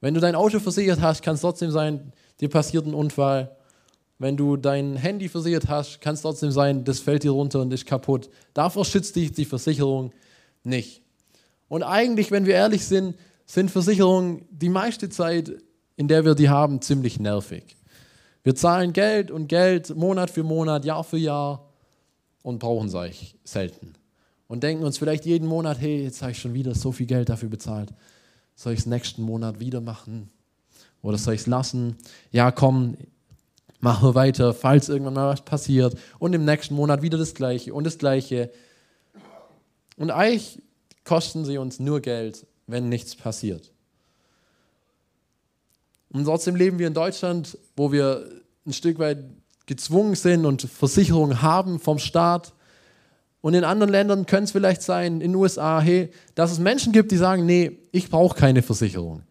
[0.00, 3.56] Wenn du dein Auto versichert hast, kann es trotzdem sein, dir passiert ein Unfall
[4.20, 7.72] wenn du dein Handy versichert hast, kann es trotzdem sein, das fällt dir runter und
[7.72, 8.28] ist kaputt.
[8.52, 10.12] Davor schützt dich die Versicherung
[10.62, 11.00] nicht.
[11.68, 13.16] Und eigentlich, wenn wir ehrlich sind,
[13.46, 15.52] sind Versicherungen die meiste Zeit,
[16.00, 17.76] in der wir die haben, ziemlich nervig.
[18.42, 21.68] Wir zahlen Geld und Geld Monat für Monat, Jahr für Jahr
[22.42, 23.92] und brauchen es eigentlich selten.
[24.48, 27.28] Und denken uns vielleicht jeden Monat, hey, jetzt habe ich schon wieder so viel Geld
[27.28, 27.92] dafür bezahlt.
[28.54, 30.30] Soll ich es nächsten Monat wieder machen?
[31.02, 31.96] Oder soll ich es lassen?
[32.30, 32.96] Ja, komm,
[33.80, 35.98] machen wir weiter, falls irgendwann mal was passiert.
[36.18, 38.50] Und im nächsten Monat wieder das Gleiche und das Gleiche.
[39.98, 40.62] Und eigentlich
[41.04, 43.70] kosten sie uns nur Geld, wenn nichts passiert.
[46.12, 48.28] Und trotzdem leben wir in Deutschland, wo wir
[48.66, 49.24] ein Stück weit
[49.66, 52.52] gezwungen sind und Versicherungen haben vom Staat.
[53.40, 56.92] Und in anderen Ländern könnte es vielleicht sein, in den USA, hey, dass es Menschen
[56.92, 59.22] gibt, die sagen, nee, ich brauche keine Versicherung.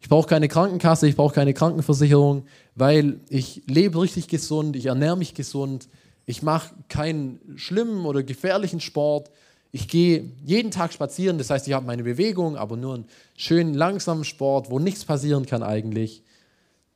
[0.00, 5.16] Ich brauche keine Krankenkasse, ich brauche keine Krankenversicherung, weil ich lebe richtig gesund, ich ernähre
[5.16, 5.88] mich gesund,
[6.24, 9.30] ich mache keinen schlimmen oder gefährlichen Sport.
[9.70, 13.74] Ich gehe jeden Tag spazieren, das heißt, ich habe meine Bewegung, aber nur einen schönen,
[13.74, 16.22] langsamen Sport, wo nichts passieren kann eigentlich.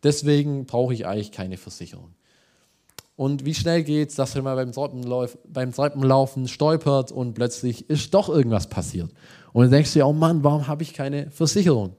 [0.03, 2.15] Deswegen brauche ich eigentlich keine Versicherung.
[3.15, 8.15] Und wie schnell geht es, dass man beim, Treppenlauf, beim Treppenlaufen stolpert und plötzlich ist
[8.15, 9.11] doch irgendwas passiert.
[9.53, 11.95] Und dann denkst du dir, oh Mann, warum habe ich keine Versicherung?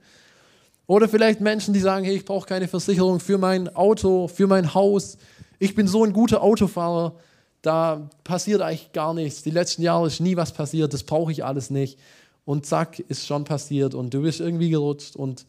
[0.88, 4.74] Oder vielleicht Menschen, die sagen, hey, ich brauche keine Versicherung für mein Auto, für mein
[4.74, 5.18] Haus.
[5.60, 7.16] Ich bin so ein guter Autofahrer,
[7.64, 9.42] da passiert eigentlich gar nichts.
[9.42, 11.98] Die letzten Jahre ist nie was passiert, das brauche ich alles nicht.
[12.46, 15.46] Und zack, ist schon passiert und du bist irgendwie gerutscht und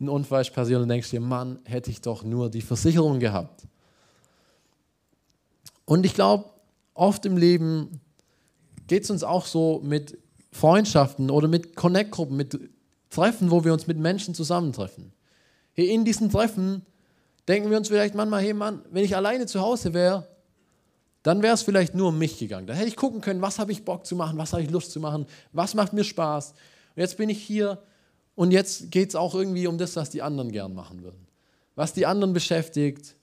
[0.00, 3.66] ein Unfall ist passiert und denkst dir, Mann, hätte ich doch nur die Versicherung gehabt.
[5.84, 6.44] Und ich glaube,
[6.94, 8.00] oft im Leben
[8.86, 10.18] geht es uns auch so mit
[10.52, 12.60] Freundschaften oder mit Connect-Gruppen, mit
[13.10, 15.12] Treffen, wo wir uns mit Menschen zusammentreffen.
[15.72, 16.86] Hey, in diesen Treffen
[17.48, 20.28] denken wir uns vielleicht manchmal, hey Mann, wenn ich alleine zu Hause wäre,
[21.26, 22.68] dann wäre es vielleicht nur um mich gegangen.
[22.68, 24.92] Da hätte ich gucken können, was habe ich Bock zu machen, was habe ich Lust
[24.92, 26.50] zu machen, was macht mir Spaß.
[26.50, 27.82] Und jetzt bin ich hier
[28.36, 31.26] und jetzt geht es auch irgendwie um das, was die anderen gern machen würden.
[31.74, 33.16] Was die anderen beschäftigt.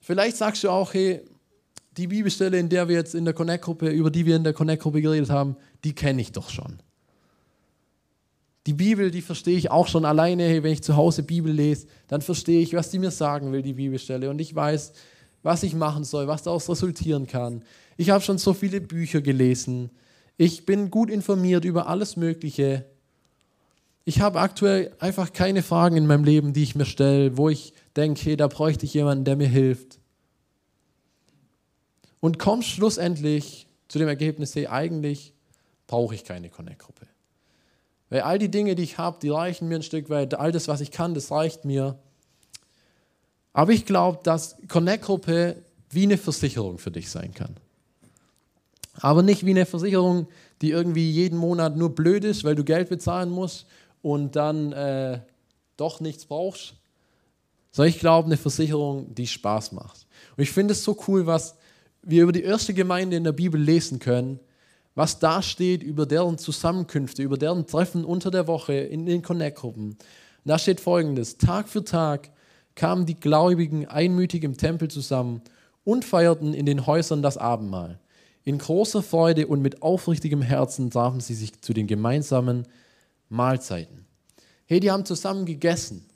[0.00, 1.20] Vielleicht sagst du auch, hey,
[1.96, 5.00] die Bibelstelle, in der wir jetzt in der Connect-Gruppe, über die wir in der Connect-Gruppe
[5.00, 5.54] geredet haben,
[5.84, 6.80] die kenne ich doch schon.
[8.66, 12.22] Die Bibel, die verstehe ich auch schon alleine, wenn ich zu Hause Bibel lese, dann
[12.22, 14.28] verstehe ich, was die mir sagen will, die Bibelstelle.
[14.28, 14.92] Und ich weiß,
[15.48, 17.62] was ich machen soll, was daraus resultieren kann.
[17.96, 19.88] Ich habe schon so viele Bücher gelesen.
[20.36, 22.84] Ich bin gut informiert über alles Mögliche.
[24.04, 27.72] Ich habe aktuell einfach keine Fragen in meinem Leben, die ich mir stelle, wo ich
[27.96, 29.98] denke, hey, da bräuchte ich jemanden, der mir hilft.
[32.20, 35.32] Und komm schlussendlich zu dem Ergebnis, hey, eigentlich
[35.86, 37.06] brauche ich keine Connect-Gruppe.
[38.10, 40.34] Weil all die Dinge, die ich habe, die reichen mir ein Stück weit.
[40.34, 41.98] All das, was ich kann, das reicht mir.
[43.52, 45.56] Aber ich glaube, dass Connect-Gruppe
[45.90, 47.56] wie eine Versicherung für dich sein kann.
[49.00, 50.28] Aber nicht wie eine Versicherung,
[50.60, 53.66] die irgendwie jeden Monat nur blöd ist, weil du Geld bezahlen musst
[54.02, 55.20] und dann äh,
[55.76, 56.74] doch nichts brauchst.
[57.70, 60.06] Sondern ich glaube, eine Versicherung, die Spaß macht.
[60.36, 61.56] Und ich finde es so cool, was
[62.02, 64.40] wir über die erste Gemeinde in der Bibel lesen können,
[64.94, 69.96] was da steht über deren Zusammenkünfte, über deren Treffen unter der Woche in den Connect-Gruppen.
[70.44, 72.30] Da steht folgendes: Tag für Tag
[72.78, 75.42] kamen die Gläubigen einmütig im Tempel zusammen
[75.84, 77.98] und feierten in den Häusern das Abendmahl.
[78.44, 82.66] In großer Freude und mit aufrichtigem Herzen trafen sie sich zu den gemeinsamen
[83.28, 84.06] Mahlzeiten.
[84.64, 86.06] Hey, die haben zusammen gegessen.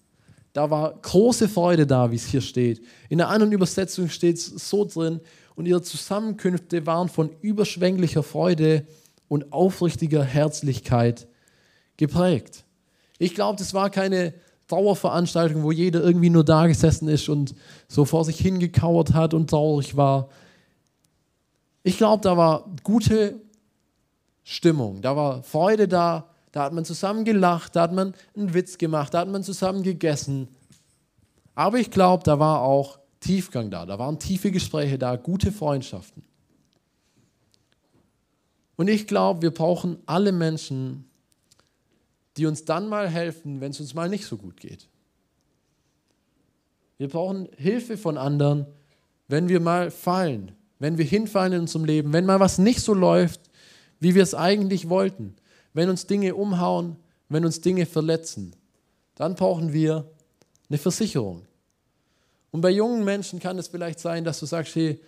[0.53, 2.81] Da war große Freude da, wie es hier steht.
[3.09, 5.21] In der anderen Übersetzung steht es so drin,
[5.55, 8.87] und ihre Zusammenkünfte waren von überschwänglicher Freude
[9.29, 11.27] und aufrichtiger Herzlichkeit
[11.97, 12.65] geprägt.
[13.19, 14.33] Ich glaube, das war keine
[14.73, 17.55] Dauerveranstaltung, wo jeder irgendwie nur da gesessen ist und
[17.89, 20.29] so vor sich hingekauert hat und traurig war.
[21.83, 23.41] Ich glaube, da war gute
[24.45, 28.79] Stimmung, da war Freude da, da hat man zusammen gelacht, da hat man einen Witz
[28.79, 30.49] gemacht, da hat man zusammen gegessen.
[31.55, 36.23] Aber ich glaube, da war auch Tiefgang da, da waren tiefe Gespräche da, gute Freundschaften.
[38.77, 41.05] Und ich glaube, wir brauchen alle Menschen,
[42.37, 44.89] die uns dann mal helfen, wenn es uns mal nicht so gut geht.
[46.99, 48.67] Wir brauchen Hilfe von anderen,
[49.29, 52.95] wenn wir mal fallen, wenn wir hinfallen in unserem Leben, wenn mal was nicht so
[52.95, 53.41] läuft,
[54.01, 55.35] wie wir es eigentlich wollten,
[55.75, 56.97] wenn uns Dinge umhauen,
[57.29, 58.55] wenn uns Dinge verletzen.
[59.15, 60.11] Dann brauchen wir
[60.69, 61.47] eine Versicherung.
[62.51, 65.01] Und bei jungen Menschen kann es vielleicht sein, dass du sagst, hey,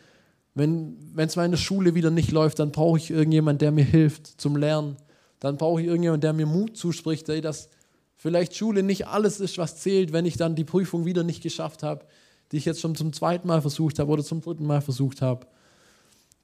[0.54, 3.84] wenn es mal in der Schule wieder nicht läuft, dann brauche ich irgendjemanden, der mir
[3.84, 4.96] hilft zum Lernen.
[5.44, 7.68] Dann brauche ich irgendjemanden, der mir Mut zuspricht, ey, dass
[8.16, 11.82] vielleicht Schule nicht alles ist, was zählt, wenn ich dann die Prüfung wieder nicht geschafft
[11.82, 12.06] habe,
[12.50, 15.46] die ich jetzt schon zum zweiten Mal versucht habe oder zum dritten Mal versucht habe.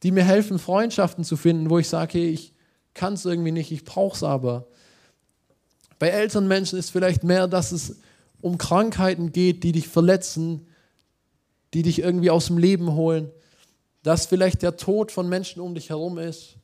[0.03, 2.53] Die mir helfen, Freundschaften zu finden, wo ich sage, hey, ich
[2.93, 4.67] kann es irgendwie nicht, ich brauche es aber.
[5.99, 8.01] Bei älteren Menschen ist vielleicht mehr, dass es
[8.43, 10.67] um Krankheiten geht, die dich verletzen,
[11.73, 13.31] die dich irgendwie aus dem Leben holen,
[14.03, 16.59] dass vielleicht der Tod von Menschen um dich herum ist,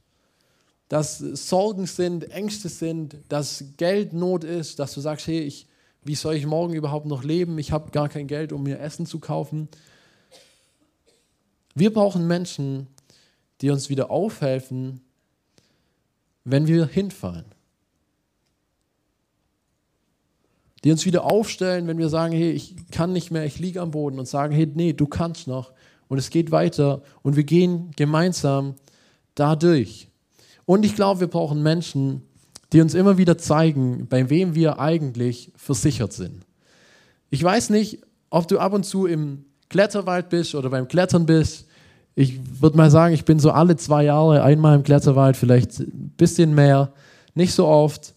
[0.88, 5.66] dass Sorgen sind, Ängste sind, dass Geldnot ist, dass du sagst, hey, ich,
[6.04, 7.58] wie soll ich morgen überhaupt noch leben?
[7.58, 9.68] Ich habe gar kein Geld, um mir Essen zu kaufen.
[11.74, 12.86] Wir brauchen Menschen,
[13.60, 15.00] die uns wieder aufhelfen,
[16.44, 17.56] wenn wir hinfallen.
[20.86, 23.90] die uns wieder aufstellen, wenn wir sagen, hey, ich kann nicht mehr, ich liege am
[23.90, 25.72] Boden und sagen, hey, nee, du kannst noch
[26.06, 28.76] und es geht weiter und wir gehen gemeinsam
[29.34, 30.06] dadurch.
[30.66, 32.22] Und ich glaube, wir brauchen Menschen,
[32.72, 36.44] die uns immer wieder zeigen, bei wem wir eigentlich versichert sind.
[37.30, 38.00] Ich weiß nicht,
[38.30, 41.66] ob du ab und zu im Kletterwald bist oder beim Klettern bist.
[42.14, 46.12] Ich würde mal sagen, ich bin so alle zwei Jahre einmal im Kletterwald, vielleicht ein
[46.16, 46.92] bisschen mehr,
[47.34, 48.14] nicht so oft.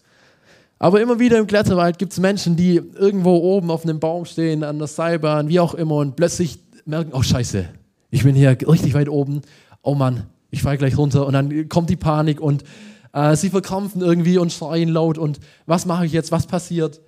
[0.78, 4.64] Aber immer wieder im Kletterwald gibt es Menschen, die irgendwo oben auf einem Baum stehen,
[4.64, 7.68] an der Seilbahn, wie auch immer, und plötzlich merken, oh scheiße,
[8.10, 9.42] ich bin hier richtig weit oben,
[9.82, 12.64] oh Mann, ich falle gleich runter und dann kommt die Panik und
[13.12, 17.00] äh, sie verkrampfen irgendwie und schreien laut und was mache ich jetzt, was passiert?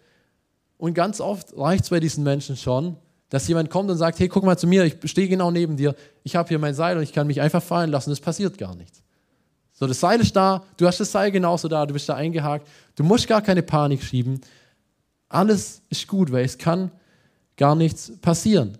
[0.78, 2.96] Und ganz oft reicht es bei diesen Menschen schon,
[3.28, 5.94] dass jemand kommt und sagt, hey, guck mal zu mir, ich stehe genau neben dir,
[6.22, 8.74] ich habe hier mein Seil und ich kann mich einfach fallen lassen, es passiert gar
[8.74, 9.02] nichts.
[9.72, 12.68] So, das Seil ist da, du hast das Seil genauso da, du bist da eingehakt,
[12.96, 14.40] du musst gar keine Panik schieben.
[15.28, 16.90] Alles ist gut, weil es kann
[17.56, 18.76] gar nichts passieren.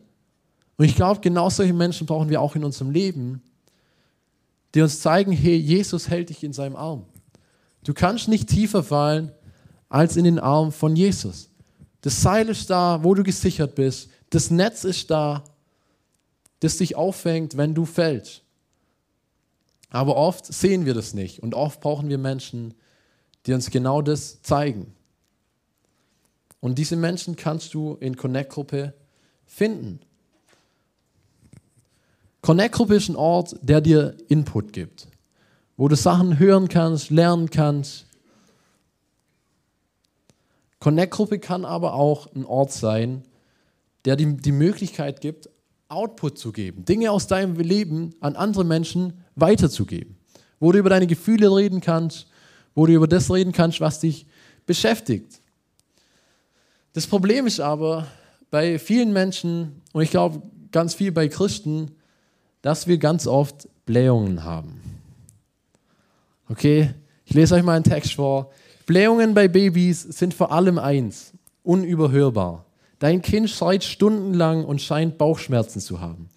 [0.77, 3.43] Und ich glaube, genau solche Menschen brauchen wir auch in unserem Leben,
[4.75, 7.05] die uns zeigen, hey, Jesus hält dich in seinem Arm.
[7.85, 9.33] Du kannst nicht tiefer fallen
[9.89, 11.51] als in den Arm von Jesus.
[12.01, 14.11] Das Seil ist da, wo du gesichert bist.
[14.31, 15.45] Das Netz ist da,
[16.61, 18.43] das dich auffängt, wenn du fällst.
[19.91, 22.75] Aber oft sehen wir das nicht und oft brauchen wir Menschen,
[23.47, 24.95] die uns genau das zeigen.
[26.61, 28.95] Und diese Menschen kannst du in Connect-Gruppe
[29.45, 30.01] finden.
[32.43, 35.07] Connect-Gruppe ist ein Ort, der dir Input gibt,
[35.77, 38.05] wo du Sachen hören kannst, lernen kannst.
[40.81, 43.23] Connect-Gruppe kann aber auch ein Ort sein,
[44.05, 45.49] der dir die Möglichkeit gibt,
[45.89, 50.17] Output zu geben, Dinge aus deinem Leben an andere Menschen weiterzugeben,
[50.59, 52.27] wo du über deine Gefühle reden kannst,
[52.75, 54.27] wo du über das reden kannst, was dich
[54.67, 55.41] beschäftigt.
[56.93, 58.09] Das Problem ist aber
[58.51, 61.93] bei vielen Menschen, und ich glaube ganz viel bei Christen,
[62.63, 64.81] dass wir ganz oft Blähungen haben.
[66.49, 66.91] Okay,
[67.25, 68.51] ich lese euch mal einen Text vor.
[68.87, 72.67] Blähungen bei Babys sind vor allem eins, unüberhörbar.
[72.99, 76.29] Dein Kind schreit stundenlang und scheint Bauchschmerzen zu haben.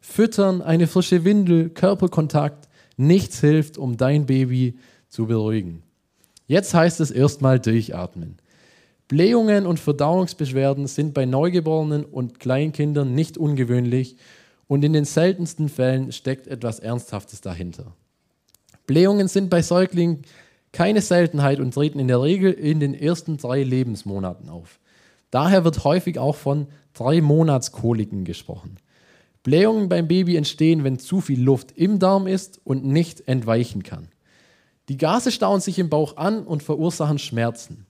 [0.00, 5.82] Füttern, eine frische Windel, Körperkontakt, nichts hilft, um dein Baby zu beruhigen.
[6.46, 8.36] Jetzt heißt es erstmal durchatmen.
[9.08, 14.16] Blähungen und Verdauungsbeschwerden sind bei Neugeborenen und Kleinkindern nicht ungewöhnlich
[14.68, 17.94] und in den seltensten Fällen steckt etwas Ernsthaftes dahinter.
[18.86, 20.22] Blähungen sind bei Säuglingen
[20.72, 24.78] keine Seltenheit und treten in der Regel in den ersten drei Lebensmonaten auf.
[25.30, 28.76] Daher wird häufig auch von drei Monatskoliken gesprochen.
[29.42, 34.08] Blähungen beim Baby entstehen, wenn zu viel Luft im Darm ist und nicht entweichen kann.
[34.88, 37.86] Die Gase stauen sich im Bauch an und verursachen Schmerzen.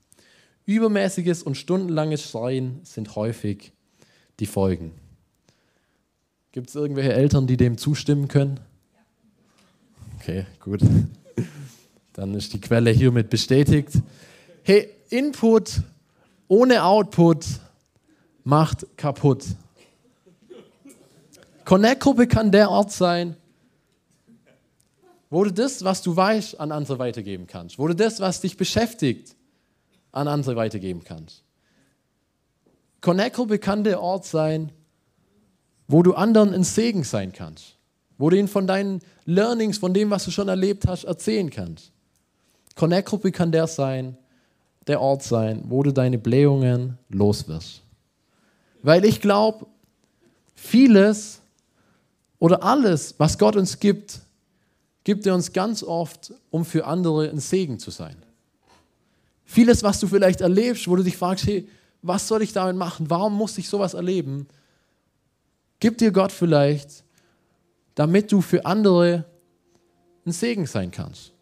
[0.65, 3.73] Übermäßiges und stundenlanges Schreien sind häufig
[4.41, 4.93] die Folgen.
[6.57, 8.59] Gibt es irgendwelche Eltern, die dem zustimmen können?
[10.19, 10.81] Okay, gut.
[12.14, 13.90] Dann ist die Quelle hiermit bestätigt.
[14.62, 15.83] Hey, Input
[16.49, 17.45] ohne Output
[18.42, 19.45] macht kaputt.
[21.66, 23.37] Connect-Gruppe kann der Ort sein,
[25.29, 27.79] wo du das, was du weißt, an andere weitergeben kannst.
[27.79, 29.37] Wo du das, was dich beschäftigt,
[30.11, 31.42] an andere weitergeben kannst.
[33.03, 34.73] Connect-Gruppe kann der Ort sein,
[35.88, 37.77] wo du anderen ein Segen sein kannst.
[38.18, 41.92] Wo du ihnen von deinen Learnings, von dem, was du schon erlebt hast, erzählen kannst.
[42.75, 44.16] Connect-Gruppe kann der sein,
[44.87, 47.83] der Ort sein, wo du deine Blähungen los wirst.
[48.83, 49.66] Weil ich glaube,
[50.55, 51.40] vieles
[52.38, 54.20] oder alles, was Gott uns gibt,
[55.05, 58.16] gibt er uns ganz oft, um für andere ein Segen zu sein.
[59.44, 61.68] Vieles, was du vielleicht erlebst, wo du dich fragst, hey,
[62.03, 63.09] was soll ich damit machen?
[63.09, 64.49] Warum muss ich sowas erleben?
[65.81, 67.05] Gibt dir Gott vielleicht,
[67.95, 69.25] damit du für andere
[70.25, 71.33] ein Segen sein kannst.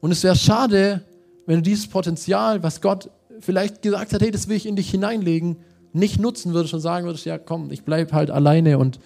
[0.00, 1.02] Und es wäre schade,
[1.46, 4.90] wenn du dieses Potenzial, was Gott vielleicht gesagt hat, hey, das will ich in dich
[4.90, 5.56] hineinlegen,
[5.92, 8.98] nicht nutzen würdest und sagen würdest, ja komm, ich bleibe halt alleine und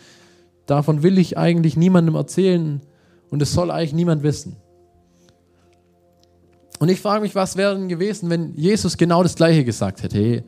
[0.67, 2.81] davon will ich eigentlich niemandem erzählen
[3.31, 4.57] und es soll eigentlich niemand wissen.
[6.79, 10.19] Und ich frage mich, was wäre denn gewesen, wenn Jesus genau das Gleiche gesagt hätte?
[10.19, 10.45] Hey,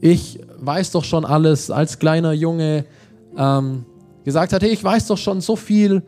[0.00, 2.86] ich weiß doch schon alles als kleiner Junge,
[3.36, 3.84] ähm,
[4.24, 6.02] gesagt hat, hey, ich weiß doch schon so viel,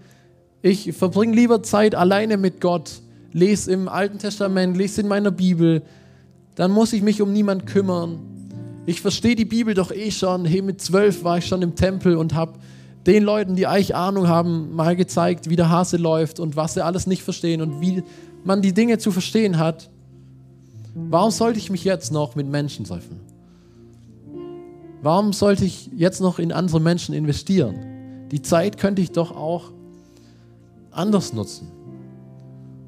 [0.62, 3.00] ich verbringe lieber Zeit alleine mit Gott
[3.32, 5.82] lese im Alten Testament, lese in meiner Bibel,
[6.54, 8.18] dann muss ich mich um niemand kümmern.
[8.86, 10.44] Ich verstehe die Bibel doch eh schon.
[10.44, 12.54] Hey, mit zwölf war ich schon im Tempel und habe
[13.06, 16.84] den Leuten, die eigentlich Ahnung haben, mal gezeigt, wie der Hase läuft und was sie
[16.84, 18.02] alles nicht verstehen und wie
[18.44, 19.90] man die Dinge zu verstehen hat.
[20.94, 23.20] Warum sollte ich mich jetzt noch mit Menschen treffen?
[25.00, 28.28] Warum sollte ich jetzt noch in andere Menschen investieren?
[28.32, 29.70] Die Zeit könnte ich doch auch
[30.90, 31.70] anders nutzen.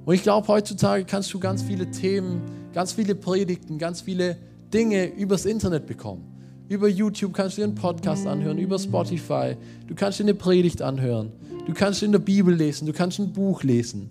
[0.04, 2.42] Und ich glaube, heutzutage kannst du ganz viele Themen,
[2.72, 4.36] ganz viele Predigten, ganz viele
[4.72, 6.24] Dinge übers Internet bekommen.
[6.68, 9.56] Über YouTube kannst du dir einen Podcast anhören, über Spotify.
[9.86, 11.32] Du kannst dir eine Predigt anhören.
[11.66, 14.10] Du kannst in der Bibel lesen, du kannst ein Buch lesen.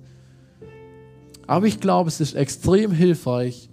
[1.48, 3.69] Aber ich glaube, es ist extrem hilfreich,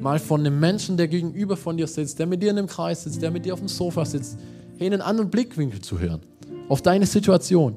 [0.00, 3.04] Mal von einem Menschen, der gegenüber von dir sitzt, der mit dir in einem Kreis
[3.04, 4.38] sitzt, der mit dir auf dem Sofa sitzt,
[4.78, 6.20] in einen anderen Blickwinkel zu hören,
[6.68, 7.76] auf deine Situation.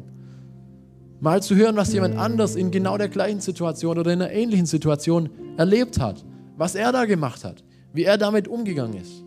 [1.20, 4.66] Mal zu hören, was jemand anders in genau der gleichen Situation oder in einer ähnlichen
[4.66, 6.24] Situation erlebt hat,
[6.58, 9.24] was er da gemacht hat, wie er damit umgegangen ist.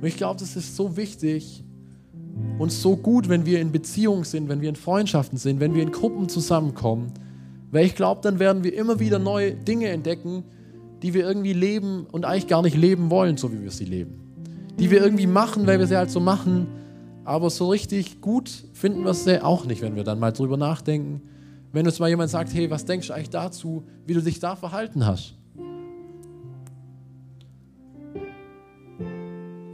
[0.00, 1.64] Und ich glaube, das ist so wichtig
[2.58, 5.82] und so gut, wenn wir in Beziehungen sind, wenn wir in Freundschaften sind, wenn wir
[5.82, 7.12] in Gruppen zusammenkommen,
[7.70, 10.44] weil ich glaube, dann werden wir immer wieder neue Dinge entdecken,
[11.02, 14.20] die wir irgendwie leben und eigentlich gar nicht leben wollen, so wie wir sie leben.
[14.78, 16.66] Die wir irgendwie machen, weil wir sie halt so machen,
[17.24, 21.22] aber so richtig gut finden wir sie auch nicht, wenn wir dann mal drüber nachdenken.
[21.72, 24.56] Wenn uns mal jemand sagt, hey, was denkst du eigentlich dazu, wie du dich da
[24.56, 25.34] verhalten hast?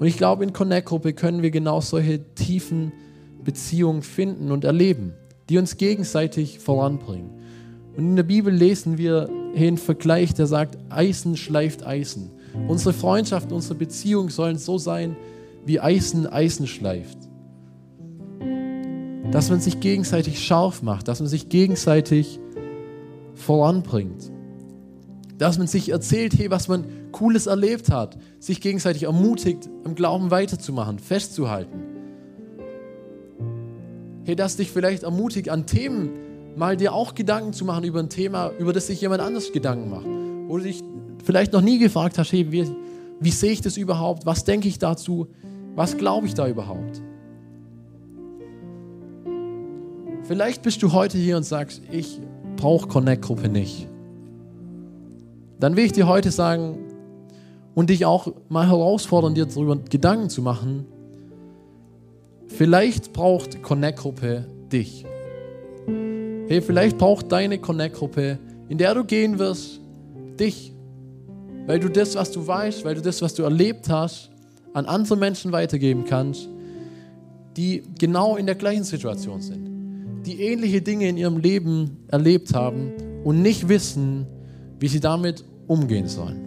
[0.02, 2.92] Und ich glaube, in Connect-Gruppe können wir genau solche tiefen
[3.44, 5.12] Beziehungen finden und erleben,
[5.48, 7.30] die uns gegenseitig voranbringen.
[7.96, 12.30] Und in der Bibel lesen wir einen Vergleich, der sagt, Eisen schleift Eisen.
[12.68, 15.16] Unsere Freundschaft, unsere Beziehung sollen so sein,
[15.66, 17.18] wie Eisen Eisen schleift.
[19.30, 22.40] Dass man sich gegenseitig scharf macht, dass man sich gegenseitig
[23.34, 24.30] voranbringt.
[25.38, 30.30] Dass man sich erzählt, hey, was man Cooles erlebt hat, sich gegenseitig ermutigt, im Glauben
[30.30, 31.82] weiterzumachen, festzuhalten.
[34.24, 36.10] Hey, dass dich vielleicht ermutigt, an Themen
[36.56, 39.90] mal dir auch Gedanken zu machen über ein Thema, über das sich jemand anders Gedanken
[39.90, 40.06] macht.
[40.48, 40.80] Oder dich
[41.24, 42.66] vielleicht noch nie gefragt hast, hey, wie,
[43.20, 44.26] wie sehe ich das überhaupt?
[44.26, 45.28] Was denke ich dazu?
[45.74, 47.02] Was glaube ich da überhaupt?
[50.24, 52.20] Vielleicht bist du heute hier und sagst, ich
[52.56, 53.88] brauche Connect-Gruppe nicht.
[55.58, 56.78] Dann will ich dir heute sagen,
[57.74, 60.86] und dich auch mal herausfordern, dir darüber Gedanken zu machen.
[62.48, 65.06] Vielleicht braucht Connect-Gruppe dich.
[66.48, 68.38] Hey, vielleicht braucht deine Connect-Gruppe,
[68.68, 69.80] in der du gehen wirst,
[70.38, 70.72] dich.
[71.66, 74.30] Weil du das, was du weißt, weil du das, was du erlebt hast,
[74.74, 76.48] an andere Menschen weitergeben kannst,
[77.56, 79.68] die genau in der gleichen Situation sind,
[80.26, 82.92] die ähnliche Dinge in ihrem Leben erlebt haben
[83.24, 84.26] und nicht wissen,
[84.80, 86.40] wie sie damit umgehen sollen.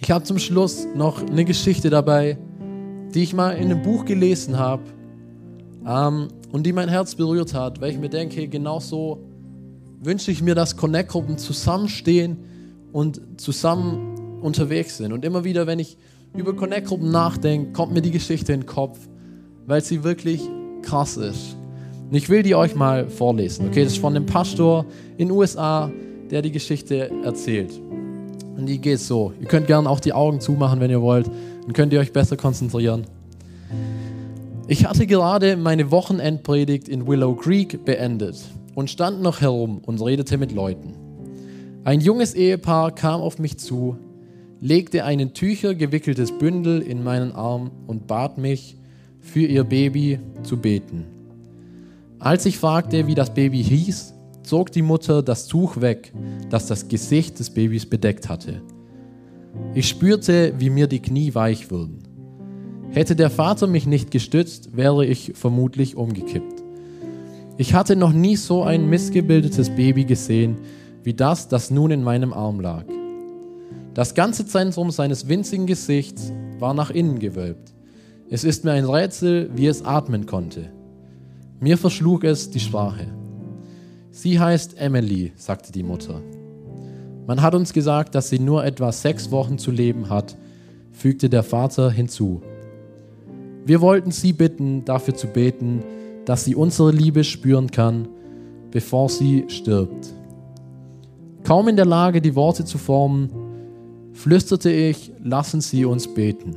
[0.00, 2.36] Ich habe zum Schluss noch eine Geschichte dabei,
[3.14, 4.82] die ich mal in einem Buch gelesen habe
[5.86, 9.18] ähm, und die mein Herz berührt hat, weil ich mir denke, genau so
[10.00, 12.36] wünsche ich mir, dass Connect-Gruppen zusammenstehen
[12.92, 15.12] und zusammen unterwegs sind.
[15.12, 15.96] Und immer wieder, wenn ich
[16.32, 19.00] über Connect-Gruppen nachdenke, kommt mir die Geschichte in den Kopf,
[19.66, 20.42] weil sie wirklich
[20.82, 21.56] krass ist.
[22.08, 23.66] Und ich will die euch mal vorlesen.
[23.66, 24.86] Okay, das ist von dem Pastor
[25.18, 25.90] in den USA,
[26.30, 27.72] der die Geschichte erzählt.
[28.56, 29.32] Und die geht so.
[29.40, 31.28] Ihr könnt gerne auch die Augen zumachen, wenn ihr wollt.
[31.64, 33.06] Dann könnt ihr euch besser konzentrieren.
[34.66, 38.42] Ich hatte gerade meine Wochenendpredigt in Willow Creek beendet
[38.74, 40.94] und stand noch herum und redete mit Leuten.
[41.84, 43.98] Ein junges Ehepaar kam auf mich zu,
[44.62, 48.78] legte ein in Tücher gewickeltes Bündel in meinen Arm und bat mich,
[49.20, 51.04] für ihr Baby zu beten.
[52.18, 56.12] Als ich fragte, wie das Baby hieß, zog die Mutter das Tuch weg,
[56.48, 58.62] das das Gesicht des Babys bedeckt hatte.
[59.74, 62.13] Ich spürte, wie mir die Knie weich wurden.
[62.94, 66.62] Hätte der Vater mich nicht gestützt, wäre ich vermutlich umgekippt.
[67.58, 70.58] Ich hatte noch nie so ein missgebildetes Baby gesehen,
[71.02, 72.84] wie das, das nun in meinem Arm lag.
[73.94, 77.74] Das ganze Zentrum seines winzigen Gesichts war nach innen gewölbt.
[78.30, 80.70] Es ist mir ein Rätsel, wie es atmen konnte.
[81.58, 83.08] Mir verschlug es die Sprache.
[84.12, 86.22] Sie heißt Emily, sagte die Mutter.
[87.26, 90.36] Man hat uns gesagt, dass sie nur etwa sechs Wochen zu leben hat,
[90.92, 92.40] fügte der Vater hinzu.
[93.66, 95.82] Wir wollten Sie bitten, dafür zu beten,
[96.24, 98.08] dass sie unsere Liebe spüren kann,
[98.70, 100.12] bevor sie stirbt.
[101.44, 103.30] Kaum in der Lage, die Worte zu formen,
[104.12, 106.56] flüsterte ich, lassen Sie uns beten.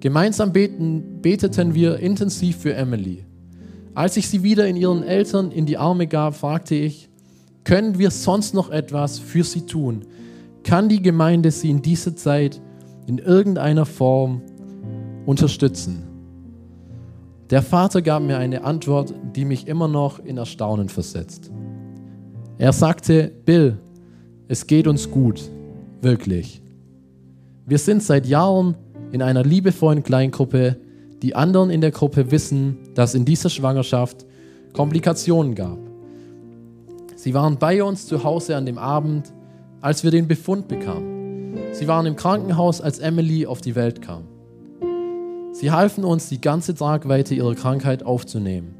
[0.00, 3.24] Gemeinsam beten, beteten wir intensiv für Emily.
[3.94, 7.08] Als ich sie wieder in ihren Eltern in die Arme gab, fragte ich,
[7.64, 10.04] können wir sonst noch etwas für sie tun?
[10.64, 12.60] Kann die Gemeinde sie in dieser Zeit
[13.06, 14.42] in irgendeiner Form
[15.26, 16.04] unterstützen?
[17.50, 21.50] Der Vater gab mir eine Antwort, die mich immer noch in Erstaunen versetzt.
[22.58, 23.78] Er sagte, Bill,
[24.48, 25.50] es geht uns gut,
[26.00, 26.62] wirklich.
[27.66, 28.76] Wir sind seit Jahren
[29.12, 30.76] in einer liebevollen Kleingruppe,
[31.22, 34.26] die anderen in der Gruppe wissen, dass in dieser Schwangerschaft
[34.72, 35.78] Komplikationen gab.
[37.14, 39.32] Sie waren bei uns zu Hause an dem Abend,
[39.80, 41.56] als wir den Befund bekamen.
[41.72, 44.24] Sie waren im Krankenhaus, als Emily auf die Welt kam.
[45.52, 48.74] Sie halfen uns, die ganze Tragweite ihrer Krankheit aufzunehmen.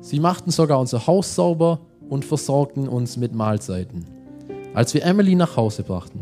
[0.00, 4.04] Sie machten sogar unser Haus sauber und versorgten uns mit Mahlzeiten,
[4.72, 6.20] als wir Emily nach Hause brachten.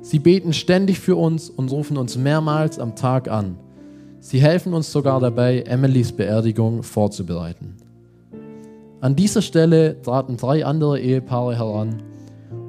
[0.00, 3.56] Sie beten ständig für uns und rufen uns mehrmals am Tag an,
[4.28, 7.76] Sie helfen uns sogar dabei, Emilys Beerdigung vorzubereiten.
[9.00, 12.02] An dieser Stelle traten drei andere Ehepaare heran,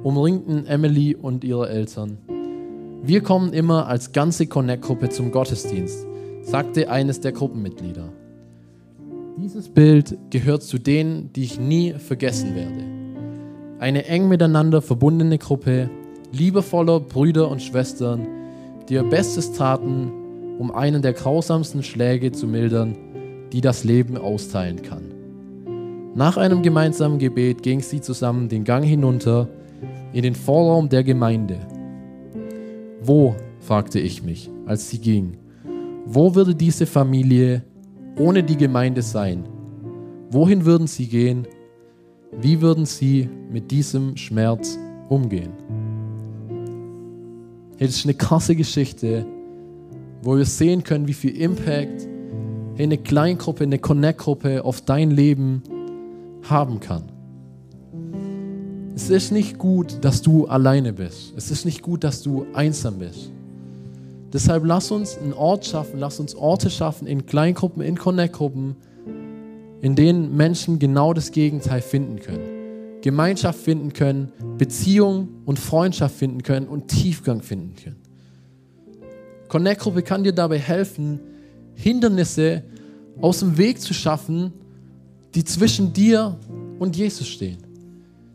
[0.04, 2.18] umringten Emily und ihre Eltern.
[3.02, 6.06] Wir kommen immer als ganze Connect-Gruppe zum Gottesdienst,
[6.48, 8.08] sagte eines der Gruppenmitglieder.
[9.36, 12.84] Dieses Bild gehört zu denen, die ich nie vergessen werde.
[13.78, 15.90] Eine eng miteinander verbundene Gruppe
[16.32, 18.26] liebevoller Brüder und Schwestern,
[18.88, 20.10] die ihr Bestes taten,
[20.58, 22.96] um einen der grausamsten Schläge zu mildern,
[23.52, 25.02] die das Leben austeilen kann.
[26.14, 29.48] Nach einem gemeinsamen Gebet ging sie zusammen den Gang hinunter
[30.12, 31.58] in den Vorraum der Gemeinde.
[33.02, 35.36] Wo, fragte ich mich, als sie ging,
[36.10, 37.62] wo würde diese Familie
[38.16, 39.44] ohne die Gemeinde sein?
[40.30, 41.46] Wohin würden sie gehen?
[42.40, 44.78] Wie würden sie mit diesem Schmerz
[45.10, 45.52] umgehen?
[47.76, 49.26] Hey, das ist eine krasse Geschichte,
[50.22, 52.08] wo wir sehen können, wie viel Impact
[52.78, 55.62] eine Kleingruppe, eine Connect-Gruppe auf dein Leben
[56.48, 57.02] haben kann.
[58.94, 61.34] Es ist nicht gut, dass du alleine bist.
[61.36, 63.30] Es ist nicht gut, dass du einsam bist.
[64.32, 68.76] Deshalb lass uns einen Ort schaffen, lass uns Orte schaffen in Kleingruppen, in Connect-Gruppen,
[69.80, 73.00] in denen Menschen genau das Gegenteil finden können.
[73.00, 77.96] Gemeinschaft finden können, Beziehung und Freundschaft finden können und Tiefgang finden können.
[79.48, 81.20] Connect-Gruppe kann dir dabei helfen,
[81.74, 82.64] Hindernisse
[83.20, 84.52] aus dem Weg zu schaffen,
[85.34, 86.36] die zwischen dir
[86.78, 87.58] und Jesus stehen,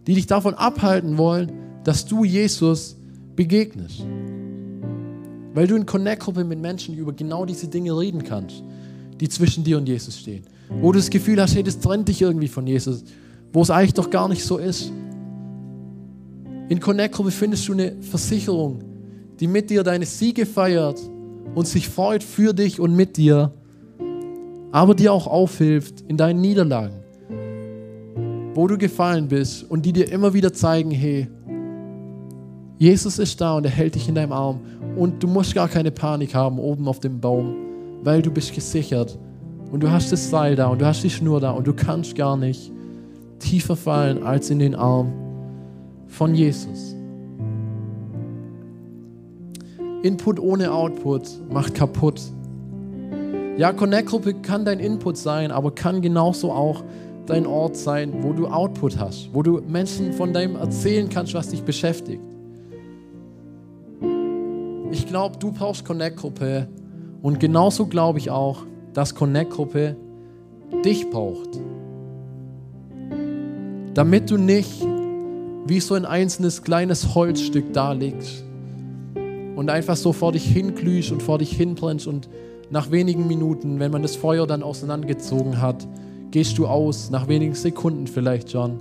[0.07, 1.51] die dich davon abhalten wollen,
[1.83, 2.95] dass du Jesus
[3.35, 4.05] begegnest.
[5.53, 8.63] Weil du in Connect-Gruppe mit Menschen über genau diese Dinge reden kannst,
[9.19, 10.43] die zwischen dir und Jesus stehen.
[10.81, 13.03] Wo du das Gefühl hast, hey, das trennt dich irgendwie von Jesus
[13.53, 14.91] wo es eigentlich doch gar nicht so ist.
[16.69, 18.79] In Connect-Gruppe findest du eine Versicherung,
[19.39, 20.99] die mit dir deine Siege feiert
[21.53, 23.53] und sich freut für dich und mit dir,
[24.71, 26.95] aber dir auch aufhilft in deinen Niederlagen,
[28.55, 31.27] wo du gefallen bist und die dir immer wieder zeigen, hey,
[32.79, 34.61] Jesus ist da und er hält dich in deinem Arm
[34.95, 37.55] und du musst gar keine Panik haben oben auf dem Baum,
[38.03, 39.17] weil du bist gesichert
[39.71, 42.15] und du hast das Seil da und du hast die Schnur da und du kannst
[42.15, 42.71] gar nicht
[43.39, 45.11] tiefer fallen als in den Arm
[46.07, 46.95] von Jesus.
[50.03, 52.21] Input ohne Output macht kaputt.
[53.57, 56.83] Ja, Connect-Gruppe kann dein Input sein, aber kann genauso auch
[57.25, 61.49] dein Ort sein, wo du Output hast, wo du Menschen von deinem erzählen kannst, was
[61.49, 62.32] dich beschäftigt.
[64.93, 66.67] Ich glaube, du brauchst Connect-Gruppe.
[67.23, 68.59] Und genauso glaube ich auch,
[68.93, 69.95] dass Connect-Gruppe
[70.85, 71.59] dich braucht.
[73.95, 74.85] Damit du nicht
[75.65, 78.43] wie so ein einzelnes kleines Holzstück da liegst
[79.55, 82.29] und einfach so vor dich hinglühst und vor dich hinbrennst und
[82.69, 85.87] nach wenigen Minuten, wenn man das Feuer dann auseinandergezogen hat,
[86.29, 88.79] gehst du aus, nach wenigen Sekunden vielleicht schon,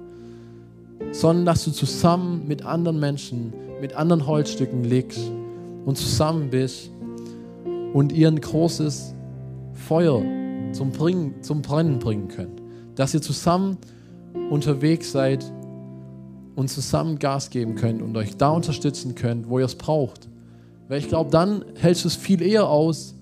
[1.11, 5.33] sondern dass du zusammen mit anderen Menschen, mit anderen Holzstücken liegst
[5.85, 6.91] und zusammen bist
[7.93, 9.15] und ihr ein großes
[9.73, 10.23] Feuer
[10.73, 12.63] zum, Bringen, zum Brennen bringen könnt.
[12.95, 13.79] Dass ihr zusammen
[14.51, 15.45] unterwegs seid
[16.55, 20.29] und zusammen Gas geben könnt und euch da unterstützen könnt, wo ihr es braucht.
[20.89, 23.15] Weil ich glaube, dann hältst du es viel eher aus,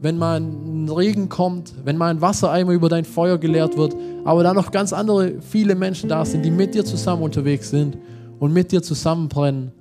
[0.00, 4.44] wenn mal ein Regen kommt, wenn mal ein Wassereimer über dein Feuer geleert wird, aber
[4.44, 7.98] da noch ganz andere, viele Menschen da sind, die mit dir zusammen unterwegs sind
[8.38, 9.72] und mit dir zusammenbrennen,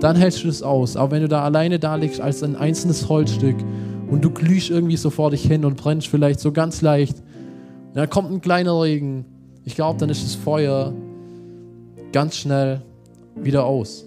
[0.00, 0.96] dann hältst du es aus.
[0.96, 3.56] Aber wenn du da alleine da liegst als ein einzelnes Holzstück
[4.10, 7.22] und du glühst irgendwie so vor dich hin und brennst vielleicht so ganz leicht,
[7.94, 9.24] dann kommt ein kleiner Regen
[9.68, 10.94] ich glaube, dann ist das Feuer
[12.10, 12.80] ganz schnell
[13.36, 14.06] wieder aus.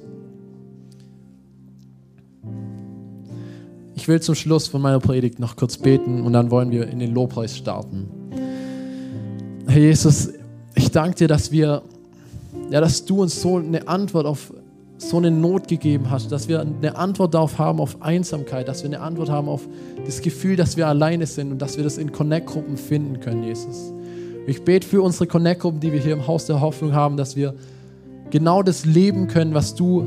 [3.94, 6.98] Ich will zum Schluss von meiner Predigt noch kurz beten und dann wollen wir in
[6.98, 8.10] den Lobpreis starten.
[9.68, 10.30] Herr Jesus,
[10.74, 11.84] ich danke dir, dass wir,
[12.72, 14.52] ja, dass du uns so eine Antwort auf
[15.02, 18.90] so eine Not gegeben hast, dass wir eine Antwort darauf haben auf Einsamkeit, dass wir
[18.90, 19.68] eine Antwort haben auf
[20.06, 23.92] das Gefühl, dass wir alleine sind und dass wir das in Connect-Gruppen finden können, Jesus.
[24.46, 27.56] Ich bete für unsere Connect-Gruppen, die wir hier im Haus der Hoffnung haben, dass wir
[28.30, 30.02] genau das leben können, was du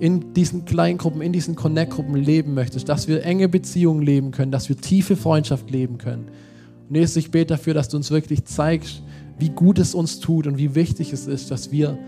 [0.00, 4.68] in diesen Kleingruppen, in diesen Connect-Gruppen leben möchtest, dass wir enge Beziehungen leben können, dass
[4.68, 6.26] wir tiefe Freundschaft leben können.
[6.88, 9.02] Und Jesus, ich bete dafür, dass du uns wirklich zeigst,
[9.38, 11.98] wie gut es uns tut und wie wichtig es ist, dass wir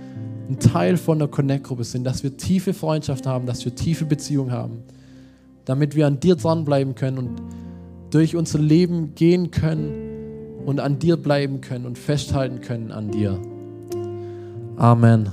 [0.49, 4.51] ein Teil von der Connect-Gruppe sind, dass wir tiefe Freundschaft haben, dass wir tiefe Beziehungen
[4.51, 4.83] haben,
[5.65, 7.43] damit wir an dir dranbleiben können und
[8.11, 13.39] durch unser Leben gehen können und an dir bleiben können und festhalten können an dir.
[14.77, 15.31] Amen.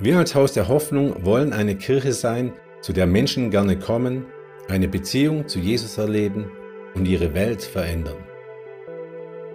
[0.00, 4.26] Wir als Haus der Hoffnung wollen eine Kirche sein, zu der Menschen gerne kommen,
[4.68, 6.50] eine Beziehung zu Jesus erleben
[6.94, 8.16] und ihre Welt verändern.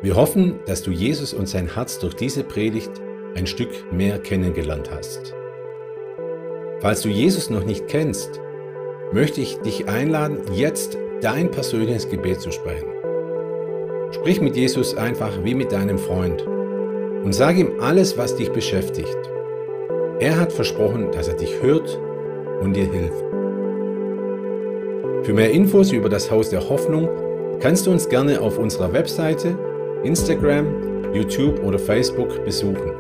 [0.02, 2.92] Wir hoffen, dass du Jesus und sein Herz durch diese Predigt
[3.36, 5.34] ein Stück mehr kennengelernt hast.
[6.80, 8.40] Falls du Jesus noch nicht kennst,
[9.12, 12.88] möchte ich dich einladen, jetzt dein persönliches Gebet zu sprechen.
[14.12, 19.18] Sprich mit Jesus einfach wie mit deinem Freund und sag ihm alles, was dich beschäftigt.
[20.20, 22.00] Er hat versprochen, dass er dich hört
[22.62, 23.26] und dir hilft.
[25.26, 27.10] Für mehr Infos über das Haus der Hoffnung
[27.60, 29.58] kannst du uns gerne auf unserer Webseite,
[30.04, 32.92] Instagram, YouTube oder Facebook besuchen.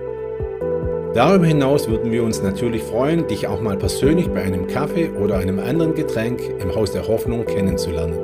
[1.14, 5.38] Darüber hinaus würden wir uns natürlich freuen, dich auch mal persönlich bei einem Kaffee oder
[5.38, 8.18] einem anderen Getränk im Haus der Hoffnung kennenzulernen.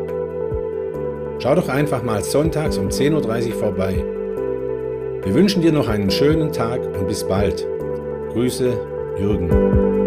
[1.40, 4.04] Schau doch einfach mal sonntags um 10.30 Uhr vorbei.
[5.24, 7.66] Wir wünschen dir noch einen schönen Tag und bis bald.
[8.34, 8.78] Grüße,
[9.18, 10.05] Jürgen.